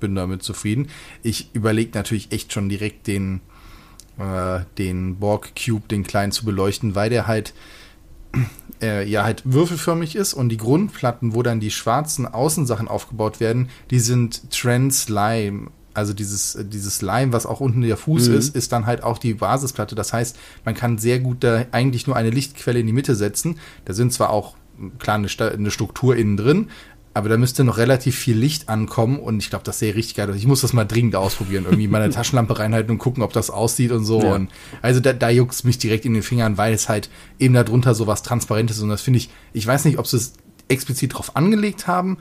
Bin 0.00 0.16
damit 0.16 0.42
zufrieden. 0.42 0.88
Ich 1.22 1.50
überlege 1.52 1.96
natürlich 1.96 2.32
echt 2.32 2.52
schon 2.52 2.68
direkt 2.68 3.06
den, 3.06 3.42
äh, 4.18 4.58
den 4.76 5.20
Borg 5.20 5.52
Cube, 5.54 5.86
den 5.86 6.02
kleinen 6.02 6.32
zu 6.32 6.44
beleuchten, 6.44 6.96
weil 6.96 7.08
der 7.08 7.28
halt 7.28 7.54
äh, 8.82 9.08
ja 9.08 9.22
halt 9.22 9.42
würfelförmig 9.44 10.16
ist 10.16 10.34
und 10.34 10.48
die 10.48 10.56
Grundplatten, 10.56 11.32
wo 11.32 11.44
dann 11.44 11.60
die 11.60 11.70
schwarzen 11.70 12.26
Außensachen 12.26 12.88
aufgebaut 12.88 13.38
werden, 13.38 13.68
die 13.92 14.00
sind 14.00 14.50
Trans-Lime. 14.50 15.68
Also 15.96 16.12
dieses, 16.12 16.58
dieses 16.60 17.02
Lime, 17.02 17.32
was 17.32 17.46
auch 17.46 17.60
unten 17.60 17.80
der 17.80 17.96
Fuß 17.96 18.28
mhm. 18.28 18.36
ist, 18.36 18.54
ist 18.54 18.72
dann 18.72 18.86
halt 18.86 19.02
auch 19.02 19.18
die 19.18 19.34
Basisplatte. 19.34 19.94
Das 19.94 20.12
heißt, 20.12 20.36
man 20.64 20.74
kann 20.74 20.98
sehr 20.98 21.18
gut 21.20 21.38
da 21.42 21.64
eigentlich 21.72 22.06
nur 22.06 22.16
eine 22.16 22.30
Lichtquelle 22.30 22.80
in 22.80 22.86
die 22.86 22.92
Mitte 22.92 23.14
setzen. 23.14 23.58
Da 23.84 23.94
sind 23.94 24.12
zwar 24.12 24.30
auch 24.30 24.56
klar 24.98 25.16
eine, 25.16 25.28
eine 25.52 25.70
Struktur 25.70 26.16
innen 26.16 26.36
drin, 26.36 26.68
aber 27.14 27.30
da 27.30 27.38
müsste 27.38 27.64
noch 27.64 27.78
relativ 27.78 28.14
viel 28.14 28.36
Licht 28.36 28.68
ankommen 28.68 29.18
und 29.18 29.38
ich 29.38 29.48
glaube, 29.48 29.64
das 29.64 29.78
sähe 29.78 29.94
richtig 29.94 30.16
geil 30.16 30.28
aus. 30.28 30.36
Ich 30.36 30.46
muss 30.46 30.60
das 30.60 30.74
mal 30.74 30.84
dringend 30.84 31.16
ausprobieren. 31.16 31.64
Irgendwie 31.64 31.88
meine 31.88 32.10
Taschenlampe 32.12 32.58
reinhalten 32.58 32.90
und 32.90 32.98
gucken, 32.98 33.22
ob 33.22 33.32
das 33.32 33.48
aussieht 33.48 33.90
und 33.90 34.04
so. 34.04 34.20
Ja. 34.20 34.34
Und 34.34 34.50
also 34.82 35.00
da, 35.00 35.14
da 35.14 35.30
juckt 35.30 35.54
es 35.54 35.64
mich 35.64 35.78
direkt 35.78 36.04
in 36.04 36.12
den 36.12 36.22
Fingern, 36.22 36.58
weil 36.58 36.74
es 36.74 36.90
halt 36.90 37.08
eben 37.38 37.54
darunter 37.54 37.94
so 37.94 38.06
was 38.06 38.22
Transparentes 38.22 38.76
ist. 38.76 38.82
Und 38.82 38.90
das 38.90 39.00
finde 39.00 39.16
ich, 39.16 39.30
ich 39.54 39.66
weiß 39.66 39.86
nicht, 39.86 39.98
ob 39.98 40.06
sie 40.06 40.18
es 40.18 40.34
explizit 40.68 41.14
drauf 41.14 41.36
angelegt 41.36 41.86
haben, 41.86 42.18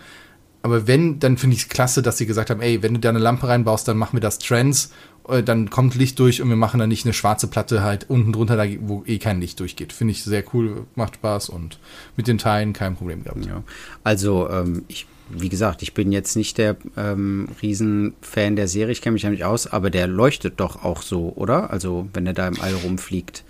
aber 0.65 0.87
wenn, 0.87 1.19
dann 1.19 1.37
finde 1.37 1.55
ich 1.55 1.61
es 1.61 1.69
klasse, 1.69 2.01
dass 2.01 2.17
sie 2.17 2.25
gesagt 2.25 2.49
haben, 2.49 2.59
ey, 2.59 2.81
wenn 2.81 2.95
du 2.95 2.99
da 2.99 3.09
eine 3.09 3.19
Lampe 3.19 3.47
reinbaust, 3.47 3.87
dann 3.87 3.97
machen 3.97 4.17
wir 4.17 4.19
das 4.19 4.39
Trends, 4.39 4.91
äh, 5.29 5.43
dann 5.43 5.69
kommt 5.69 5.93
Licht 5.93 6.17
durch 6.17 6.41
und 6.41 6.49
wir 6.49 6.55
machen 6.55 6.79
dann 6.79 6.89
nicht 6.89 7.05
eine 7.05 7.13
schwarze 7.13 7.45
Platte 7.45 7.83
halt 7.83 8.09
unten 8.09 8.33
drunter, 8.33 8.57
wo 8.79 9.03
eh 9.05 9.19
kein 9.19 9.39
Licht 9.39 9.59
durchgeht. 9.59 9.93
Finde 9.93 10.13
ich 10.13 10.23
sehr 10.23 10.43
cool, 10.55 10.87
macht 10.95 11.17
Spaß 11.17 11.49
und 11.49 11.77
mit 12.17 12.27
den 12.27 12.39
Teilen 12.39 12.73
kein 12.73 12.95
Problem 12.95 13.23
gehabt. 13.23 13.45
Ja. 13.45 13.61
Also 14.03 14.49
ähm, 14.49 14.85
ich 14.87 15.05
wie 15.29 15.49
gesagt, 15.49 15.83
ich 15.83 15.93
bin 15.93 16.11
jetzt 16.11 16.35
nicht 16.35 16.57
der 16.57 16.77
ähm, 16.97 17.47
Riesenfan 17.61 18.55
der 18.55 18.67
Serie, 18.67 18.91
ich 18.91 19.01
kenne 19.01 19.13
mich 19.13 19.23
ja 19.23 19.29
nicht 19.29 19.43
aus, 19.43 19.67
aber 19.67 19.91
der 19.91 20.07
leuchtet 20.07 20.59
doch 20.59 20.83
auch 20.83 21.01
so, 21.01 21.33
oder? 21.35 21.71
Also, 21.71 22.07
wenn 22.13 22.27
er 22.27 22.33
da 22.33 22.47
im 22.47 22.59
All 22.61 22.73
rumfliegt. 22.75 23.43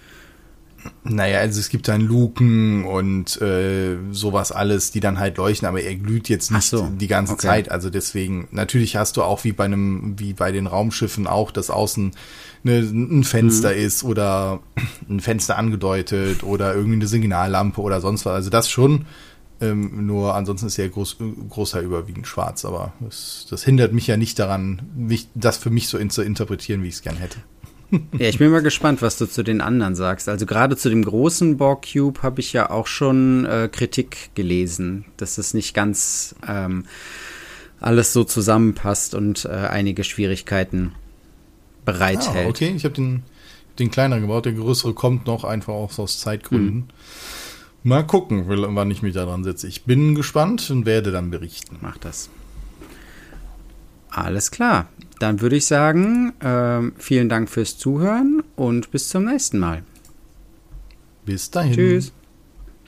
Naja, 1.03 1.39
also 1.39 1.59
es 1.59 1.69
gibt 1.69 1.87
dann 1.87 2.01
Luken 2.01 2.83
und 2.85 3.39
äh, 3.41 3.97
sowas 4.11 4.51
alles, 4.51 4.91
die 4.91 4.99
dann 4.99 5.19
halt 5.19 5.37
leuchten, 5.37 5.67
aber 5.67 5.81
er 5.81 5.95
glüht 5.95 6.29
jetzt 6.29 6.51
nicht 6.51 6.67
so, 6.67 6.87
die 6.87 7.07
ganze 7.07 7.33
okay. 7.33 7.47
Zeit. 7.47 7.71
Also 7.71 7.89
deswegen, 7.89 8.47
natürlich 8.51 8.95
hast 8.95 9.17
du 9.17 9.23
auch 9.23 9.43
wie 9.43 9.51
bei 9.51 9.65
einem, 9.65 10.15
wie 10.17 10.33
bei 10.33 10.51
den 10.51 10.67
Raumschiffen 10.67 11.27
auch, 11.27 11.51
dass 11.51 11.69
außen 11.69 12.11
ne, 12.63 12.79
ein 12.79 13.23
Fenster 13.23 13.71
mhm. 13.71 13.77
ist 13.77 14.03
oder 14.03 14.59
ein 15.09 15.19
Fenster 15.19 15.57
angedeutet 15.57 16.43
oder 16.43 16.73
irgendwie 16.73 16.95
eine 16.95 17.07
Signallampe 17.07 17.81
oder 17.81 18.01
sonst 18.01 18.25
was. 18.25 18.33
Also 18.33 18.49
das 18.49 18.69
schon. 18.69 19.05
Ähm, 19.61 20.05
nur 20.05 20.35
ansonsten 20.35 20.67
ist 20.67 20.77
er 20.77 20.89
groß, 20.89 21.17
großer 21.49 21.79
überwiegend 21.79 22.27
schwarz, 22.27 22.65
aber 22.65 22.91
das, 22.99 23.47
das 23.49 23.63
hindert 23.63 23.93
mich 23.93 24.05
ja 24.05 24.17
nicht 24.17 24.37
daran, 24.37 24.81
mich, 24.95 25.29
das 25.33 25.55
für 25.57 25.69
mich 25.69 25.87
so 25.87 25.97
in, 25.97 26.09
zu 26.09 26.21
interpretieren, 26.21 26.83
wie 26.83 26.89
ich 26.89 26.95
es 26.95 27.01
gern 27.01 27.15
hätte. 27.15 27.37
Ja, 28.17 28.29
ich 28.29 28.39
bin 28.39 28.51
mal 28.51 28.61
gespannt, 28.61 29.01
was 29.01 29.17
du 29.17 29.25
zu 29.25 29.43
den 29.43 29.61
anderen 29.61 29.95
sagst. 29.95 30.29
Also 30.29 30.45
gerade 30.45 30.77
zu 30.77 30.89
dem 30.89 31.03
großen 31.03 31.57
Borg 31.57 31.85
Cube 31.91 32.23
habe 32.23 32.41
ich 32.41 32.53
ja 32.53 32.69
auch 32.69 32.87
schon 32.87 33.45
äh, 33.45 33.69
Kritik 33.71 34.31
gelesen, 34.35 35.05
dass 35.17 35.37
es 35.37 35.53
nicht 35.53 35.73
ganz 35.73 36.35
ähm, 36.47 36.85
alles 37.79 38.13
so 38.13 38.23
zusammenpasst 38.23 39.13
und 39.15 39.45
äh, 39.45 39.49
einige 39.49 40.03
Schwierigkeiten 40.03 40.93
bereithält. 41.83 42.47
Ah, 42.47 42.49
okay, 42.49 42.73
ich 42.75 42.83
habe 42.83 42.95
den, 42.95 43.23
den 43.79 43.91
kleineren 43.91 44.23
gebaut, 44.23 44.45
der 44.45 44.53
größere 44.53 44.93
kommt 44.93 45.27
noch 45.27 45.43
einfach 45.43 45.73
auch 45.73 45.97
aus 45.99 46.19
Zeitgründen. 46.19 46.75
Hm. 46.75 46.85
Mal 47.83 48.07
gucken, 48.07 48.45
wann 48.47 48.89
ich 48.89 49.03
mich 49.03 49.13
daran 49.13 49.43
setze. 49.43 49.67
Ich 49.67 49.83
bin 49.83 50.15
gespannt 50.15 50.71
und 50.71 50.87
werde 50.87 51.11
dann 51.11 51.29
berichten. 51.29 51.77
Mach 51.81 51.99
das. 51.99 52.31
Alles 54.09 54.49
klar. 54.49 54.87
Dann 55.19 55.41
würde 55.41 55.55
ich 55.55 55.65
sagen, 55.65 56.33
äh, 56.41 56.81
vielen 56.97 57.29
Dank 57.29 57.49
fürs 57.49 57.77
Zuhören 57.77 58.43
und 58.55 58.91
bis 58.91 59.09
zum 59.09 59.25
nächsten 59.25 59.59
Mal. 59.59 59.83
Bis 61.25 61.49
dahin. 61.49 61.73
Tschüss. 61.73 62.13